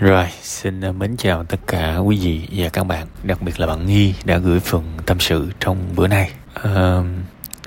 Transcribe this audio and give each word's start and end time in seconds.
Rồi, 0.00 0.26
xin 0.42 0.80
ờ, 0.80 0.92
mến 0.92 1.16
chào 1.16 1.44
tất 1.44 1.60
cả 1.66 1.96
quý 1.96 2.18
vị 2.22 2.48
và 2.52 2.68
các 2.68 2.84
bạn, 2.84 3.06
đặc 3.22 3.42
biệt 3.42 3.60
là 3.60 3.66
bạn 3.66 3.86
Nghi 3.86 4.14
đã 4.24 4.38
gửi 4.38 4.60
phần 4.60 4.84
tâm 5.06 5.20
sự 5.20 5.50
trong 5.60 5.78
bữa 5.96 6.08
nay. 6.08 6.30
À, 6.54 7.00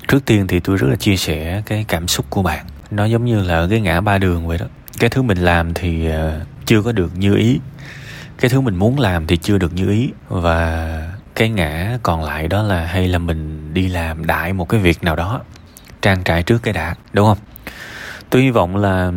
trước 0.07 0.25
tiên 0.25 0.47
thì 0.47 0.59
tôi 0.59 0.77
rất 0.77 0.87
là 0.89 0.95
chia 0.95 1.17
sẻ 1.17 1.61
cái 1.65 1.85
cảm 1.87 2.07
xúc 2.07 2.25
của 2.29 2.41
bạn. 2.43 2.65
Nó 2.91 3.05
giống 3.05 3.25
như 3.25 3.43
là 3.43 3.67
cái 3.69 3.81
ngã 3.81 4.01
ba 4.01 4.17
đường 4.17 4.47
vậy 4.47 4.57
đó. 4.57 4.65
Cái 4.99 5.09
thứ 5.09 5.21
mình 5.21 5.37
làm 5.37 5.73
thì 5.73 6.09
ờ, 6.09 6.41
chưa 6.65 6.81
có 6.81 6.91
được 6.91 7.17
như 7.17 7.35
ý. 7.35 7.59
Cái 8.39 8.49
thứ 8.49 8.61
mình 8.61 8.75
muốn 8.75 8.99
làm 8.99 9.27
thì 9.27 9.37
chưa 9.37 9.57
được 9.57 9.73
như 9.73 9.89
ý 9.89 10.09
và 10.27 11.11
cái 11.35 11.49
ngã 11.49 11.97
còn 12.03 12.23
lại 12.23 12.47
đó 12.47 12.63
là 12.63 12.85
hay 12.85 13.07
là 13.07 13.17
mình 13.17 13.73
đi 13.73 13.87
làm 13.87 14.27
đại 14.27 14.53
một 14.53 14.69
cái 14.69 14.79
việc 14.79 15.03
nào 15.03 15.15
đó 15.15 15.41
trang 16.01 16.23
trải 16.23 16.43
trước 16.43 16.63
cái 16.63 16.73
đã, 16.73 16.95
đúng 17.13 17.27
không? 17.27 17.37
Tôi 18.29 18.41
hy 18.41 18.49
vọng 18.49 18.75
là 18.75 19.11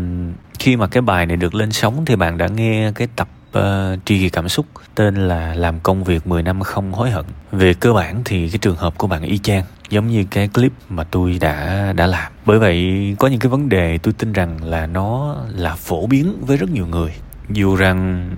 khi 0.61 0.77
mà 0.77 0.87
cái 0.87 1.01
bài 1.01 1.27
này 1.27 1.37
được 1.37 1.55
lên 1.55 1.73
sóng 1.73 2.05
thì 2.05 2.17
bạn 2.17 2.39
đã 2.39 2.49
nghe 2.49 2.93
cái 2.95 3.09
tập 3.17 3.29
uh, 3.59 3.63
tri 4.05 4.19
kỳ 4.19 4.29
cảm 4.29 4.49
xúc 4.49 4.67
tên 4.95 5.29
là 5.29 5.55
làm 5.55 5.81
công 5.81 6.05
việc 6.05 6.27
10 6.27 6.43
năm 6.43 6.61
không 6.61 6.93
hối 6.93 7.11
hận. 7.11 7.25
Về 7.53 7.75
cơ 7.75 7.93
bản 7.93 8.23
thì 8.25 8.49
cái 8.49 8.59
trường 8.59 8.77
hợp 8.77 8.99
của 8.99 9.07
bạn 9.07 9.23
y 9.23 9.39
chang 9.39 9.65
giống 9.91 10.09
như 10.09 10.25
cái 10.31 10.49
clip 10.49 10.73
mà 10.89 11.05
tôi 11.05 11.39
đã 11.41 11.93
đã 11.97 12.07
làm. 12.07 12.33
Bởi 12.47 12.59
vậy 12.59 13.15
có 13.19 13.29
những 13.29 13.41
cái 13.41 13.51
vấn 13.51 13.69
đề 13.69 13.99
tôi 13.99 14.15
tin 14.19 14.33
rằng 14.33 14.65
là 14.65 14.87
nó 14.87 15.37
là 15.49 15.75
phổ 15.75 16.07
biến 16.07 16.37
với 16.47 16.57
rất 16.57 16.71
nhiều 16.71 16.87
người. 16.87 17.13
Dù 17.49 17.77
rằng 17.77 18.31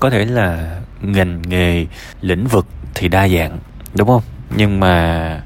có 0.00 0.10
thể 0.10 0.24
là 0.24 0.80
ngành 1.02 1.42
nghề 1.42 1.86
lĩnh 2.20 2.46
vực 2.46 2.66
thì 2.94 3.08
đa 3.08 3.28
dạng 3.28 3.58
đúng 3.94 4.08
không? 4.08 4.22
Nhưng 4.56 4.80
mà 4.80 5.42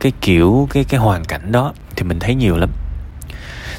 cái 0.00 0.12
kiểu 0.20 0.68
cái 0.72 0.84
cái 0.84 1.00
hoàn 1.00 1.24
cảnh 1.24 1.52
đó 1.52 1.72
thì 1.96 2.02
mình 2.04 2.18
thấy 2.18 2.34
nhiều 2.34 2.56
lắm. 2.56 2.70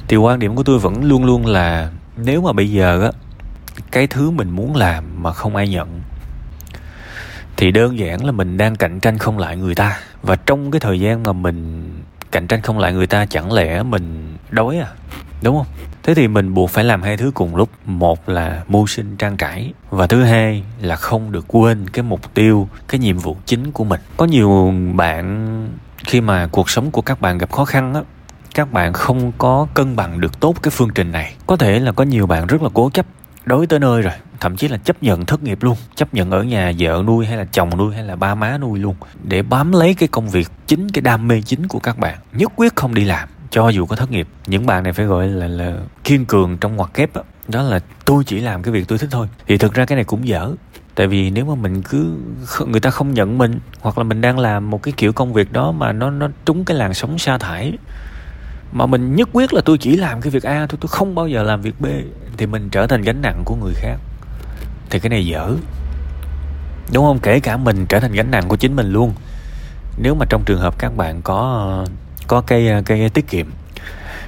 Thì 0.08 0.18
quan 0.18 0.40
điểm 0.40 0.56
của 0.56 0.64
tôi 0.64 0.80
vẫn 0.80 1.04
luôn 1.04 1.26
luôn 1.26 1.46
là 1.46 1.90
nếu 2.18 2.42
mà 2.42 2.54
bây 2.54 2.72
giờ 2.72 3.04
á, 3.04 3.12
cái 3.92 4.08
thứ 4.08 4.30
mình 4.30 4.50
muốn 4.50 4.76
làm 4.76 5.24
mà 5.24 5.32
không 5.32 5.56
ai 5.56 5.68
nhận, 5.68 6.02
thì 7.58 7.72
đơn 7.72 8.00
giản 8.00 8.26
là 8.26 8.32
mình 8.32 8.58
đang 8.58 8.76
cạnh 8.76 9.00
tranh 9.00 9.18
không 9.18 9.38
lại 9.38 9.58
người 9.58 9.76
ta. 9.76 10.00
Và 10.22 10.36
trong 10.36 10.72
cái 10.72 10.80
thời 10.80 11.00
gian 11.00 11.24
mà 11.24 11.34
mình 11.34 11.92
cạnh 12.32 12.48
tranh 12.48 12.62
không 12.62 12.80
lại 12.80 12.94
người 12.94 13.08
ta, 13.08 13.26
chẳng 13.26 13.54
lẽ 13.54 13.84
mình 13.84 14.38
đói 14.50 14.80
à? 14.80 14.88
Đúng 15.42 15.58
không? 15.58 15.68
Thế 16.04 16.14
thì 16.14 16.28
mình 16.28 16.54
buộc 16.54 16.70
phải 16.70 16.84
làm 16.84 17.02
hai 17.02 17.18
thứ 17.18 17.32
cùng 17.34 17.56
lúc. 17.56 17.70
Một 17.86 18.30
là 18.30 18.64
mưu 18.68 18.88
sinh 18.88 19.18
trang 19.18 19.38
trải, 19.38 19.74
và 19.90 20.08
thứ 20.08 20.24
hai 20.24 20.64
là 20.82 20.96
không 20.96 21.32
được 21.32 21.46
quên 21.48 21.90
cái 21.90 22.04
mục 22.04 22.34
tiêu, 22.34 22.70
cái 22.88 23.00
nhiệm 23.00 23.18
vụ 23.18 23.38
chính 23.46 23.72
của 23.72 23.84
mình. 23.84 24.02
Có 24.18 24.26
nhiều 24.26 24.74
bạn 24.94 25.70
khi 25.98 26.22
mà 26.22 26.48
cuộc 26.52 26.70
sống 26.70 26.92
của 26.92 27.02
các 27.02 27.22
bạn 27.22 27.38
gặp 27.38 27.52
khó 27.52 27.66
khăn 27.66 27.94
á 27.94 28.02
các 28.58 28.74
bạn 28.74 28.94
không 28.94 29.32
có 29.38 29.68
cân 29.74 29.96
bằng 29.96 30.22
được 30.22 30.40
tốt 30.40 30.56
cái 30.64 30.72
phương 30.72 30.90
trình 30.96 31.12
này. 31.12 31.36
Có 31.48 31.56
thể 31.56 31.80
là 31.80 31.92
có 31.92 32.04
nhiều 32.04 32.28
bạn 32.28 32.48
rất 32.48 32.62
là 32.62 32.70
cố 32.74 32.90
chấp, 32.90 33.06
đối 33.46 33.68
tới 33.68 33.80
nơi 33.80 34.02
rồi, 34.02 34.14
thậm 34.40 34.58
chí 34.58 34.68
là 34.68 34.78
chấp 34.78 35.04
nhận 35.04 35.26
thất 35.26 35.44
nghiệp 35.44 35.64
luôn, 35.64 35.78
chấp 35.96 36.14
nhận 36.14 36.32
ở 36.32 36.44
nhà 36.44 36.72
vợ 36.80 37.04
nuôi 37.08 37.26
hay 37.26 37.38
là 37.38 37.46
chồng 37.52 37.78
nuôi 37.78 37.96
hay 37.96 38.04
là 38.04 38.16
ba 38.16 38.36
má 38.36 38.58
nuôi 38.58 38.80
luôn, 38.80 38.96
để 39.24 39.42
bám 39.42 39.72
lấy 39.72 39.94
cái 39.94 40.08
công 40.08 40.30
việc 40.30 40.48
chính, 40.68 40.90
cái 40.90 41.02
đam 41.02 41.28
mê 41.28 41.42
chính 41.42 41.68
của 41.68 41.80
các 41.80 41.98
bạn. 41.98 42.18
Nhất 42.34 42.52
quyết 42.56 42.76
không 42.76 42.94
đi 42.94 43.04
làm, 43.04 43.30
cho 43.50 43.70
dù 43.70 43.86
có 43.86 43.96
thất 43.96 44.12
nghiệp. 44.12 44.28
Những 44.48 44.66
bạn 44.66 44.84
này 44.84 44.94
phải 44.94 45.06
gọi 45.06 45.28
là 45.28 45.48
là 45.48 45.74
kiên 46.04 46.26
cường 46.26 46.58
trong 46.58 46.76
ngoặc 46.76 46.94
kép 46.94 47.16
đó. 47.16 47.24
đó 47.48 47.62
là 47.62 47.80
tôi 48.06 48.24
chỉ 48.24 48.40
làm 48.40 48.64
cái 48.64 48.72
việc 48.72 48.88
tôi 48.88 48.98
thích 48.98 49.10
thôi. 49.12 49.28
Thì 49.48 49.58
thực 49.58 49.74
ra 49.74 49.86
cái 49.86 49.96
này 49.96 50.06
cũng 50.06 50.28
dở, 50.28 50.52
tại 50.96 51.08
vì 51.08 51.30
nếu 51.30 51.46
mà 51.46 51.56
mình 51.56 51.82
cứ 51.82 52.18
người 52.66 52.80
ta 52.80 52.90
không 52.90 53.14
nhận 53.14 53.38
mình, 53.38 53.60
hoặc 53.80 53.98
là 53.98 54.04
mình 54.04 54.22
đang 54.22 54.40
làm 54.40 54.70
một 54.70 54.84
cái 54.84 54.94
kiểu 54.98 55.14
công 55.14 55.34
việc 55.34 55.52
đó 55.54 55.72
mà 55.72 55.92
nó 55.92 56.10
nó 56.10 56.28
trúng 56.46 56.66
cái 56.66 56.78
làn 56.78 56.94
sóng 56.94 57.18
sa 57.18 57.38
thải 57.38 57.74
mà 58.72 58.86
mình 58.86 59.16
nhất 59.16 59.30
quyết 59.34 59.54
là 59.54 59.62
tôi 59.66 59.78
chỉ 59.78 59.98
làm 59.98 60.22
cái 60.22 60.32
việc 60.32 60.44
A 60.44 60.68
thôi, 60.70 60.78
tôi 60.82 60.88
không 60.88 61.16
bao 61.16 61.28
giờ 61.28 61.44
làm 61.44 61.62
việc 61.62 61.82
B. 61.82 61.86
Thì 62.38 62.46
mình 62.46 62.70
trở 62.70 62.88
thành 62.88 63.02
gánh 63.02 63.22
nặng 63.22 63.42
của 63.46 63.56
người 63.56 63.74
khác. 63.74 63.98
Thì 64.90 65.00
cái 65.00 65.10
này 65.10 65.26
dở. 65.26 65.52
Đúng 66.94 67.06
không? 67.06 67.20
Kể 67.20 67.40
cả 67.40 67.58
mình 67.58 67.86
trở 67.90 68.00
thành 68.00 68.12
gánh 68.12 68.32
nặng 68.32 68.48
của 68.48 68.56
chính 68.56 68.76
mình 68.76 68.92
luôn. 68.92 69.14
Nếu 69.98 70.16
mà 70.16 70.26
trong 70.30 70.44
trường 70.46 70.60
hợp 70.60 70.80
các 70.80 70.98
bạn 70.98 71.22
có 71.22 71.86
có 72.28 72.42
cây 72.42 72.84
cây 72.86 73.10
tiết 73.10 73.28
kiệm, 73.28 73.48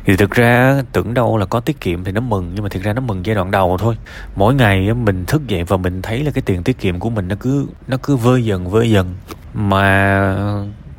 thì 0.06 0.16
thực 0.16 0.32
ra 0.32 0.82
tưởng 0.94 1.14
đâu 1.14 1.38
là 1.38 1.46
có 1.46 1.60
tiết 1.60 1.82
kiệm 1.82 2.04
thì 2.04 2.12
nó 2.12 2.22
mừng, 2.22 2.52
nhưng 2.54 2.64
mà 2.64 2.70
thực 2.70 2.84
ra 2.84 2.94
nó 2.94 3.02
mừng 3.02 3.26
giai 3.26 3.36
đoạn 3.36 3.52
đầu 3.52 3.78
thôi. 3.80 3.96
Mỗi 4.36 4.54
ngày 4.54 4.94
mình 4.94 5.26
thức 5.26 5.48
dậy 5.48 5.64
và 5.64 5.78
mình 5.78 6.02
thấy 6.02 6.24
là 6.24 6.32
cái 6.32 6.42
tiền 6.42 6.64
tiết 6.64 6.80
kiệm 6.80 7.00
của 7.00 7.10
mình 7.10 7.28
nó 7.28 7.36
cứ 7.40 7.68
nó 7.88 7.98
cứ 8.04 8.16
vơi 8.16 8.46
dần 8.46 8.70
vơi 8.70 8.92
dần. 8.92 9.16
Mà 9.54 10.36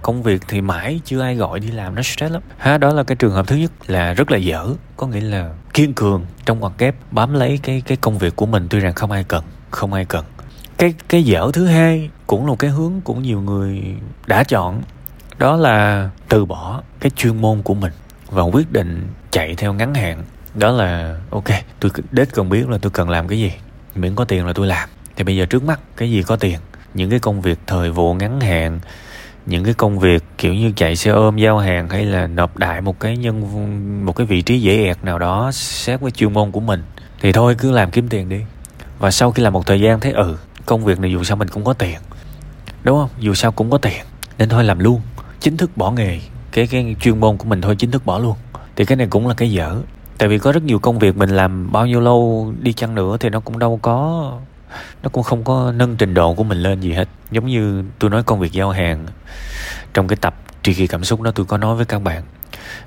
công 0.02 0.22
việc 0.22 0.42
thì 0.48 0.60
mãi 0.60 1.00
chưa 1.04 1.20
ai 1.20 1.34
gọi 1.34 1.60
đi 1.60 1.70
làm, 1.70 1.94
nó 1.94 2.02
stress 2.02 2.32
lắm. 2.32 2.42
Ha 2.58 2.78
đó 2.78 2.94
là 2.94 3.02
cái 3.02 3.16
trường 3.16 3.32
hợp 3.32 3.46
thứ 3.46 3.56
nhất 3.56 3.72
là 3.86 4.14
rất 4.14 4.30
là 4.30 4.38
dở. 4.38 4.66
Có 4.96 5.06
nghĩa 5.06 5.20
là 5.20 5.50
kiên 5.74 5.94
cường 5.94 6.26
trong 6.44 6.60
hoàn 6.60 6.72
kép, 6.74 6.94
bám 7.10 7.34
lấy 7.34 7.60
cái 7.62 7.82
cái 7.86 7.96
công 8.00 8.18
việc 8.18 8.36
của 8.36 8.46
mình. 8.46 8.66
Tuy 8.70 8.80
rằng 8.80 8.94
không 8.94 9.10
ai 9.10 9.24
cần, 9.24 9.44
không 9.70 9.92
ai 9.92 10.04
cần. 10.04 10.24
Cái 10.78 10.94
cái 11.08 11.22
dở 11.22 11.50
thứ 11.52 11.66
hai 11.66 12.10
cũng 12.26 12.40
là 12.40 12.48
một 12.48 12.58
cái 12.58 12.70
hướng 12.70 12.92
cũng 13.04 13.22
nhiều 13.22 13.40
người 13.40 13.82
đã 14.26 14.44
chọn. 14.44 14.82
Đó 15.38 15.56
là 15.56 16.10
từ 16.28 16.44
bỏ 16.44 16.82
cái 17.00 17.10
chuyên 17.10 17.40
môn 17.40 17.62
của 17.62 17.74
mình 17.74 17.92
và 18.30 18.42
quyết 18.42 18.72
định 18.72 19.08
chạy 19.30 19.54
theo 19.54 19.72
ngắn 19.72 19.94
hạn. 19.94 20.22
Đó 20.54 20.70
là, 20.70 21.20
ok, 21.30 21.48
tôi 21.80 21.90
đến 22.10 22.28
cần 22.34 22.48
biết 22.48 22.68
là 22.68 22.78
tôi 22.78 22.90
cần 22.90 23.10
làm 23.10 23.28
cái 23.28 23.38
gì. 23.38 23.52
Miễn 23.94 24.14
có 24.14 24.24
tiền 24.24 24.46
là 24.46 24.52
tôi 24.52 24.66
làm. 24.66 24.88
Thì 25.16 25.24
bây 25.24 25.36
giờ 25.36 25.46
trước 25.46 25.62
mắt, 25.62 25.80
cái 25.96 26.10
gì 26.10 26.22
có 26.22 26.36
tiền? 26.36 26.58
Những 26.94 27.10
cái 27.10 27.18
công 27.18 27.40
việc 27.40 27.58
thời 27.66 27.90
vụ 27.90 28.14
ngắn 28.14 28.40
hạn 28.40 28.80
những 29.50 29.64
cái 29.64 29.74
công 29.74 29.98
việc 29.98 30.24
kiểu 30.38 30.54
như 30.54 30.72
chạy 30.76 30.96
xe 30.96 31.10
ôm, 31.10 31.36
giao 31.36 31.58
hàng 31.58 31.88
hay 31.88 32.04
là 32.04 32.26
nộp 32.26 32.56
đại 32.56 32.80
một 32.80 33.00
cái 33.00 33.16
nhân, 33.16 34.06
một 34.06 34.12
cái 34.12 34.26
vị 34.26 34.42
trí 34.42 34.60
dễ 34.60 34.84
ẹt 34.84 35.04
nào 35.04 35.18
đó 35.18 35.50
xét 35.52 36.00
với 36.00 36.10
chuyên 36.10 36.32
môn 36.32 36.50
của 36.50 36.60
mình, 36.60 36.82
thì 37.20 37.32
thôi 37.32 37.54
cứ 37.58 37.70
làm 37.70 37.90
kiếm 37.90 38.08
tiền 38.08 38.28
đi. 38.28 38.40
Và 38.98 39.10
sau 39.10 39.30
khi 39.30 39.42
làm 39.42 39.52
một 39.52 39.66
thời 39.66 39.80
gian 39.80 40.00
thấy 40.00 40.12
ừ 40.12 40.36
công 40.66 40.84
việc 40.84 41.00
này 41.00 41.12
dù 41.12 41.24
sao 41.24 41.36
mình 41.36 41.48
cũng 41.48 41.64
có 41.64 41.72
tiền, 41.72 41.98
đúng 42.82 42.98
không? 42.98 43.10
Dù 43.18 43.34
sao 43.34 43.52
cũng 43.52 43.70
có 43.70 43.78
tiền, 43.78 44.04
nên 44.38 44.48
thôi 44.48 44.64
làm 44.64 44.78
luôn, 44.78 45.00
chính 45.40 45.56
thức 45.56 45.76
bỏ 45.76 45.90
nghề. 45.90 46.20
Cái 46.52 46.66
cái 46.66 46.96
chuyên 47.00 47.20
môn 47.20 47.36
của 47.36 47.44
mình 47.44 47.60
thôi 47.60 47.76
chính 47.78 47.90
thức 47.90 48.06
bỏ 48.06 48.18
luôn. 48.18 48.36
Thì 48.76 48.84
cái 48.84 48.96
này 48.96 49.06
cũng 49.10 49.28
là 49.28 49.34
cái 49.34 49.50
dở. 49.50 49.76
Tại 50.18 50.28
vì 50.28 50.38
có 50.38 50.52
rất 50.52 50.62
nhiều 50.62 50.78
công 50.78 50.98
việc 50.98 51.16
mình 51.16 51.30
làm 51.30 51.72
bao 51.72 51.86
nhiêu 51.86 52.00
lâu 52.00 52.52
đi 52.60 52.72
chăng 52.72 52.94
nữa 52.94 53.16
thì 53.20 53.28
nó 53.28 53.40
cũng 53.40 53.58
đâu 53.58 53.78
có 53.82 54.32
nó 55.02 55.08
cũng 55.08 55.22
không 55.22 55.44
có 55.44 55.72
nâng 55.76 55.96
trình 55.96 56.14
độ 56.14 56.34
của 56.34 56.44
mình 56.44 56.58
lên 56.58 56.80
gì 56.80 56.92
hết. 56.92 57.08
Giống 57.30 57.46
như 57.46 57.84
tôi 57.98 58.10
nói 58.10 58.22
công 58.22 58.40
việc 58.40 58.52
giao 58.52 58.70
hàng. 58.70 59.06
Trong 59.94 60.08
cái 60.08 60.16
tập 60.16 60.34
tri 60.62 60.74
kỳ 60.74 60.86
cảm 60.86 61.04
xúc 61.04 61.20
đó, 61.20 61.30
tôi 61.30 61.46
có 61.46 61.58
nói 61.58 61.76
với 61.76 61.84
các 61.84 61.98
bạn. 61.98 62.22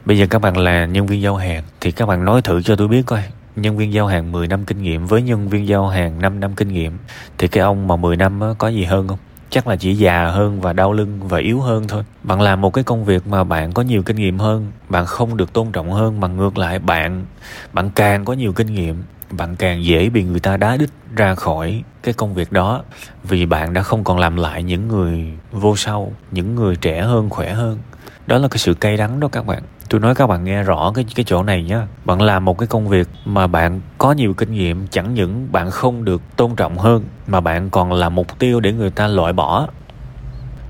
Bây 0.05 0.17
giờ 0.17 0.27
các 0.29 0.39
bạn 0.39 0.57
là 0.57 0.85
nhân 0.85 1.07
viên 1.07 1.21
giao 1.21 1.35
hàng, 1.35 1.63
thì 1.81 1.91
các 1.91 2.05
bạn 2.05 2.25
nói 2.25 2.41
thử 2.41 2.61
cho 2.61 2.75
tôi 2.75 2.87
biết 2.87 3.05
coi. 3.05 3.23
Nhân 3.55 3.77
viên 3.77 3.93
giao 3.93 4.07
hàng 4.07 4.31
10 4.31 4.47
năm 4.47 4.65
kinh 4.65 4.81
nghiệm 4.81 5.05
với 5.05 5.21
nhân 5.21 5.49
viên 5.49 5.67
giao 5.67 5.87
hàng 5.87 6.21
5 6.21 6.39
năm 6.39 6.53
kinh 6.55 6.67
nghiệm, 6.67 6.97
thì 7.37 7.47
cái 7.47 7.63
ông 7.63 7.87
mà 7.87 7.95
10 7.95 8.15
năm 8.15 8.41
có 8.57 8.67
gì 8.67 8.83
hơn 8.83 9.07
không? 9.07 9.19
Chắc 9.49 9.67
là 9.67 9.75
chỉ 9.75 9.95
già 9.95 10.25
hơn 10.25 10.61
và 10.61 10.73
đau 10.73 10.93
lưng 10.93 11.19
và 11.27 11.37
yếu 11.37 11.61
hơn 11.61 11.87
thôi. 11.87 12.03
Bạn 12.23 12.41
làm 12.41 12.61
một 12.61 12.73
cái 12.73 12.83
công 12.83 13.05
việc 13.05 13.27
mà 13.27 13.43
bạn 13.43 13.73
có 13.73 13.81
nhiều 13.81 14.03
kinh 14.03 14.15
nghiệm 14.15 14.39
hơn, 14.39 14.71
bạn 14.89 15.05
không 15.05 15.37
được 15.37 15.53
tôn 15.53 15.71
trọng 15.71 15.91
hơn 15.91 16.19
mà 16.19 16.27
ngược 16.27 16.57
lại 16.57 16.79
bạn 16.79 17.25
bạn 17.73 17.89
càng 17.95 18.25
có 18.25 18.33
nhiều 18.33 18.53
kinh 18.53 18.73
nghiệm 18.73 19.03
bạn 19.37 19.55
càng 19.55 19.85
dễ 19.85 20.09
bị 20.09 20.23
người 20.23 20.39
ta 20.39 20.57
đá 20.57 20.77
đít 20.77 20.89
ra 21.15 21.35
khỏi 21.35 21.83
cái 22.03 22.13
công 22.13 22.33
việc 22.33 22.51
đó, 22.51 22.83
vì 23.23 23.45
bạn 23.45 23.73
đã 23.73 23.81
không 23.81 24.03
còn 24.03 24.19
làm 24.19 24.35
lại 24.35 24.63
những 24.63 24.87
người 24.87 25.31
vô 25.51 25.75
sau, 25.75 26.11
những 26.31 26.55
người 26.55 26.75
trẻ 26.75 27.01
hơn, 27.01 27.29
khỏe 27.29 27.53
hơn. 27.53 27.79
Đó 28.27 28.37
là 28.37 28.47
cái 28.47 28.57
sự 28.57 28.73
cay 28.73 28.97
đắng 28.97 29.19
đó 29.19 29.27
các 29.31 29.45
bạn. 29.45 29.63
Tôi 29.89 30.01
nói 30.01 30.15
các 30.15 30.27
bạn 30.27 30.43
nghe 30.43 30.63
rõ 30.63 30.91
cái 30.95 31.05
cái 31.15 31.23
chỗ 31.27 31.43
này 31.43 31.63
nhá. 31.63 31.87
Bạn 32.05 32.21
làm 32.21 32.45
một 32.45 32.57
cái 32.57 32.67
công 32.67 32.87
việc 32.87 33.07
mà 33.25 33.47
bạn 33.47 33.81
có 33.97 34.11
nhiều 34.11 34.33
kinh 34.33 34.53
nghiệm, 34.53 34.87
chẳng 34.87 35.13
những 35.13 35.47
bạn 35.51 35.71
không 35.71 36.05
được 36.05 36.21
tôn 36.35 36.55
trọng 36.55 36.77
hơn, 36.77 37.03
mà 37.27 37.41
bạn 37.41 37.69
còn 37.69 37.93
là 37.93 38.09
mục 38.09 38.39
tiêu 38.39 38.59
để 38.59 38.71
người 38.73 38.89
ta 38.89 39.07
loại 39.07 39.33
bỏ. 39.33 39.67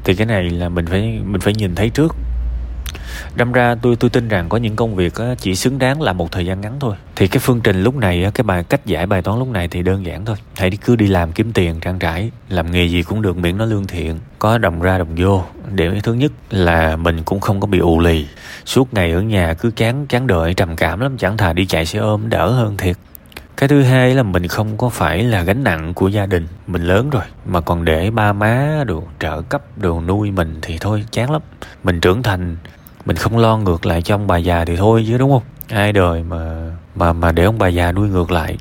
Thì 0.03 0.16
cái 0.16 0.28
này 0.28 0.50
là 0.50 0.69
mình 0.69 0.85
phải 0.85 1.19
mình 1.25 1.41
phải 1.41 1.53
nhìn 1.53 1.75
thấy 1.75 1.90
trước 1.90 2.16
đâm 3.36 3.52
ra 3.52 3.76
tôi 3.81 3.96
tôi 3.96 4.09
tin 4.09 4.28
rằng 4.28 4.50
có 4.50 4.58
những 4.58 4.76
công 4.76 4.96
việc 4.96 5.14
chỉ 5.38 5.56
xứng 5.56 5.80
đáng 5.80 6.02
là 6.02 6.14
một 6.14 6.31
thời 6.31 6.46
gian 6.46 6.62
ngắn 6.62 6.74
thôi. 6.80 6.96
Thì 7.16 7.28
cái 7.28 7.40
phương 7.40 7.62
trình 7.62 7.84
lúc 7.84 7.96
này 7.96 8.31
cái 8.34 8.44
bài, 8.44 8.64
cách 8.64 8.86
giải 8.86 9.06
bài 9.06 9.22
toán 9.22 9.40
lúc 9.40 9.48
này 9.48 9.68
thì 9.68 9.84
đơn 9.84 10.06
giản 10.06 10.26
thôi. 10.26 10.36
Hãy 10.56 10.69
đi, 10.69 10.78
cứ 10.78 10.95
đi 10.95 11.07
làm 11.07 11.31
kiếm 11.31 11.54
tiền, 11.54 11.80
trang 11.80 12.00
trải, 12.00 12.31
làm 12.50 12.72
nghề 12.72 12.86
gì 12.86 13.04
cũng 13.04 13.22
được, 13.22 13.38
miễn 13.38 13.57
nó 13.57 13.66
lương 13.66 13.88
thiện, 13.88 14.19
có 14.40 14.57
đồng 14.57 14.81
ra 14.81 14.98
đồng 14.98 15.16
vô. 15.18 15.44
Để 15.72 16.00
thứ 16.04 16.13
nhất 16.13 16.31
là 16.50 16.95
mình 16.95 17.24
cũng 17.24 17.40
không 17.40 17.60
có 17.60 17.68
bị 17.68 17.80
ù 17.80 18.00
lì. 18.00 18.28
Suốt 18.66 18.94
ngày 18.94 19.12
ở 19.12 19.22
nhà 19.22 19.54
cứ 19.54 19.72
chán 19.75 20.06
chán 20.07 20.28
đợi 20.28 20.54
trầm 20.54 20.75
cảm 20.75 21.00
lắm, 21.00 21.18
chẳng 21.18 21.38
thà 21.38 21.54
đi 21.54 21.66
chạy 21.66 21.86
xe 21.86 22.00
ôm 22.00 22.30
đỡ 22.30 22.51
hơn 22.51 22.78
thiệt. 22.78 22.98
Cái 23.57 23.69
thứ 23.69 23.81
hai 23.81 24.16
là 24.16 24.24
mình 24.24 24.48
không 24.48 24.78
có 24.78 24.90
phải 24.90 25.24
là 25.24 25.42
gánh 25.42 25.63
nặng 25.63 25.94
của 25.94 26.07
gia 26.07 26.25
đình. 26.25 26.48
Mình 26.68 26.84
lớn 26.84 27.10
rồi, 27.10 27.24
mà 27.45 27.62
còn 27.62 27.86
để 27.86 28.12
ba 28.12 28.34
má 28.34 28.84
đồ 28.88 29.04
trợ 29.19 29.42
cấp 29.42 29.62
đồ 29.78 30.01
nuôi 30.01 30.31
mình 30.31 30.60
thì 30.62 30.78
thôi, 30.81 31.06
chán 31.12 31.31
lắm. 31.31 31.42
Mình 31.84 32.00
trưởng 32.00 32.24
thành 32.24 32.57
mình 33.06 33.16
không 33.16 33.38
lo 33.38 33.58
ngược 33.58 33.86
lại 33.86 34.02
cho 34.02 34.16
ông 34.16 34.28
bà 34.28 34.38
già 34.38 34.66
thì 34.66 34.76
thôi 34.76 35.06
chứ 35.08 35.18
đúng 35.18 35.32
không? 35.32 35.44
Ai 35.70 35.92
đời 35.92 36.24
mà 36.24 36.72
mà 36.96 37.14
mà 37.14 37.32
để 37.32 37.44
ông 37.44 37.58
bà 37.58 37.68
già 37.68 37.92
nuôi 37.92 38.10
ngược 38.10 38.32
lại? 38.32 38.58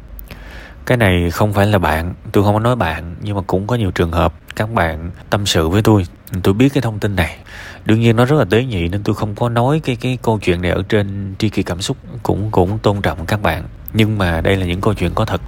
Cái 0.87 0.99
này 0.99 1.31
không 1.31 1.53
phải 1.53 1.67
là 1.67 1.79
bạn 1.79 2.15
tôi 2.33 2.45
không 2.45 2.55
có 2.55 2.61
nói 2.61 2.77
bạn 2.77 3.15
nhưng 3.21 3.37
mà 3.37 3.43
cũng 3.47 3.67
có 3.67 3.77
nhiều 3.77 3.91
trường 3.91 4.13
hợp 4.13 4.35
các 4.57 4.71
bạn 4.73 5.11
tâm 5.31 5.47
sự 5.47 5.69
với 5.69 5.83
tôi. 5.83 6.07
Tôi 6.43 6.55
biết 6.55 6.69
cái 6.75 6.83
thông 6.83 6.99
tin 6.99 7.17
này. 7.17 7.37
Đương 7.85 8.01
nhiên 8.01 8.17
nó 8.17 8.25
rất 8.25 8.37
là 8.37 8.45
tế 8.45 8.65
nhị 8.65 8.89
nên 8.89 9.03
tôi 9.03 9.15
không 9.15 9.35
có 9.35 9.49
nói 9.49 9.81
cái 9.85 9.97
cái 9.97 10.19
câu 10.23 10.39
chuyện 10.39 10.63
này 10.63 10.71
ở 10.71 10.83
trên 10.89 11.35
tri 11.39 11.49
kỳ 11.49 11.63
cảm 11.63 11.83
xúc. 11.83 11.97
Cũng 12.23 12.51
cũng 12.51 12.79
tôn 12.79 13.03
trọng 13.03 13.27
các 13.27 13.43
bạn 13.43 13.65
nhưng 13.93 14.19
mà 14.19 14.41
đây 14.41 14.57
là 14.57 14.67
những 14.67 14.81
câu 14.81 14.95
chuyện 14.95 15.15
có 15.15 15.25
thật. 15.25 15.41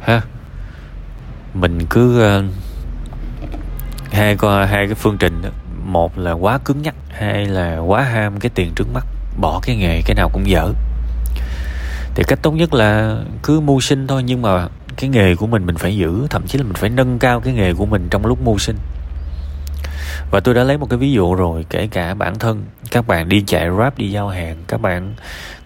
Ha? 0.00 0.20
Mình 1.54 1.86
cứ 1.90 2.38
uh, 2.38 2.44
hai 4.12 4.36
coi 4.36 4.66
hai 4.66 4.86
cái 4.86 4.94
phương 4.94 5.18
trình 5.18 5.42
đó 5.42 5.48
một 5.84 6.18
là 6.18 6.32
quá 6.32 6.58
cứng 6.58 6.82
nhắc, 6.82 6.94
hai 7.10 7.46
là 7.46 7.78
quá 7.78 8.02
ham 8.02 8.40
cái 8.40 8.50
tiền 8.54 8.72
trước 8.76 8.86
mắt, 8.94 9.06
bỏ 9.40 9.60
cái 9.62 9.76
nghề 9.76 10.02
cái 10.06 10.14
nào 10.14 10.30
cũng 10.32 10.48
dở. 10.48 10.72
Thì 12.14 12.24
cách 12.26 12.38
tốt 12.42 12.52
nhất 12.52 12.74
là 12.74 13.18
cứ 13.42 13.60
mưu 13.60 13.80
sinh 13.80 14.06
thôi, 14.06 14.22
nhưng 14.22 14.42
mà 14.42 14.68
cái 14.96 15.10
nghề 15.10 15.34
của 15.34 15.46
mình 15.46 15.66
mình 15.66 15.76
phải 15.76 15.96
giữ, 15.96 16.26
thậm 16.30 16.46
chí 16.46 16.58
là 16.58 16.64
mình 16.64 16.74
phải 16.74 16.90
nâng 16.90 17.18
cao 17.18 17.40
cái 17.40 17.54
nghề 17.54 17.74
của 17.74 17.86
mình 17.86 18.08
trong 18.10 18.26
lúc 18.26 18.38
mưu 18.44 18.58
sinh 18.58 18.76
và 20.30 20.40
tôi 20.40 20.54
đã 20.54 20.64
lấy 20.64 20.78
một 20.78 20.90
cái 20.90 20.98
ví 20.98 21.12
dụ 21.12 21.34
rồi, 21.34 21.66
kể 21.70 21.86
cả 21.86 22.14
bản 22.14 22.38
thân. 22.38 22.64
Các 22.90 23.06
bạn 23.06 23.28
đi 23.28 23.42
chạy 23.46 23.68
rap 23.78 23.98
đi 23.98 24.10
giao 24.10 24.28
hàng, 24.28 24.56
các 24.68 24.80
bạn 24.80 25.14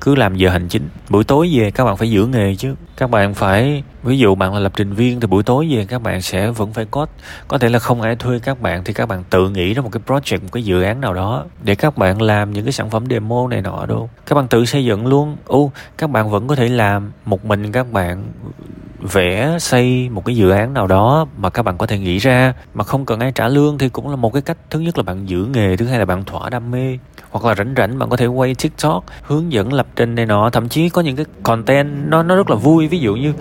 cứ 0.01 0.15
làm 0.15 0.37
giờ 0.37 0.51
hành 0.51 0.69
chính. 0.69 0.89
Buổi 1.09 1.25
tối 1.25 1.51
về, 1.53 1.71
các 1.71 1.85
bạn 1.85 1.97
phải 1.97 2.11
giữ 2.11 2.27
nghề 2.27 2.55
chứ. 2.55 2.75
Các 2.97 3.11
bạn 3.11 3.35
phải, 3.35 3.83
ví 4.03 4.19
dụ 4.19 4.35
bạn 4.35 4.55
là 4.55 4.61
lập 4.61 4.73
trình 4.77 4.93
viên, 4.93 5.21
thì 5.21 5.27
buổi 5.27 5.43
tối 5.43 5.69
về 5.71 5.87
các 5.89 6.03
bạn 6.03 6.23
sẽ 6.23 6.51
vẫn 6.51 6.73
phải 6.73 6.85
code 6.85 7.13
có 7.49 7.59
thể 7.59 7.69
là 7.69 7.79
không 7.79 8.03
ai 8.03 8.17
thuê 8.17 8.39
các 8.39 8.61
bạn, 8.61 8.85
thì 8.85 8.93
các 8.93 9.07
bạn 9.07 9.25
tự 9.31 9.51
nghĩ 9.51 9.75
ra 9.75 9.83
một 9.83 9.91
cái 9.93 10.03
project, 10.07 10.43
một 10.43 10.49
cái 10.53 10.63
dự 10.63 10.83
án 10.83 11.01
nào 11.01 11.15
đó 11.15 11.45
để 11.63 11.75
các 11.75 11.99
bạn 11.99 12.23
làm 12.23 12.53
những 12.53 12.65
cái 12.65 12.73
sản 12.73 12.91
phẩm 12.91 13.05
demo 13.11 13.49
này 13.49 13.63
nọ 13.63 13.87
đâu 13.87 14.11
các 14.27 14.35
bạn 14.35 14.49
tự 14.49 14.65
xây 14.65 14.85
dựng 14.85 15.07
luôn. 15.07 15.37
Ô, 15.47 15.73
các 15.99 16.11
bạn 16.11 16.31
vẫn 16.31 16.49
có 16.49 16.55
thể 16.55 16.69
làm 16.69 17.13
một 17.25 17.45
mình 17.45 17.73
các 17.73 17.93
bạn 17.93 18.25
vẽ 18.99 19.57
xây 19.61 20.09
một 20.09 20.25
cái 20.25 20.37
dự 20.37 20.51
án 20.51 20.75
nào 20.75 20.87
đó 20.87 21.27
mà 21.39 21.51
các 21.51 21.63
bạn 21.63 21.79
có 21.79 21.87
thể 21.87 21.99
nghĩ 21.99 22.19
ra 22.19 22.55
mà 22.75 22.85
không 22.85 23.07
cần 23.07 23.21
ai 23.21 23.33
trả 23.33 23.49
lương 23.49 23.79
thì 23.79 23.89
cũng 23.89 24.11
là 24.11 24.17
một 24.17 24.33
cái 24.33 24.43
cách. 24.43 24.59
Thứ 24.71 24.81
nhất 24.81 24.99
là 24.99 25.03
bạn 25.03 25.29
giữ 25.29 25.49
nghề, 25.53 25.77
thứ 25.77 25.87
hai 25.87 25.99
là 25.99 26.05
bạn 26.05 26.25
thỏa 26.25 26.51
đam 26.51 26.71
mê. 26.71 26.99
Hoặc 27.31 27.45
là 27.45 27.55
rảnh 27.55 27.75
rảnh 27.77 27.99
bạn 27.99 28.09
có 28.09 28.17
thể 28.17 28.27
quay 28.27 28.55
tiktok, 28.55 29.05
hướng 29.23 29.53
dẫn 29.53 29.73
lập 29.73 29.87
trình 29.97 30.15
này 30.15 30.27
nọ. 30.27 30.51
Thậm 30.51 30.69
chí 30.69 30.89
có 30.89 31.03
những 31.03 31.17
cái 31.17 31.27
content 31.43 31.89
nó 32.09 32.23
nó 32.23 32.37
rất 32.37 32.51
là 32.51 32.57
vui. 32.57 32.89
Ví 32.89 32.99
dụ 32.99 33.15
như 33.15 33.33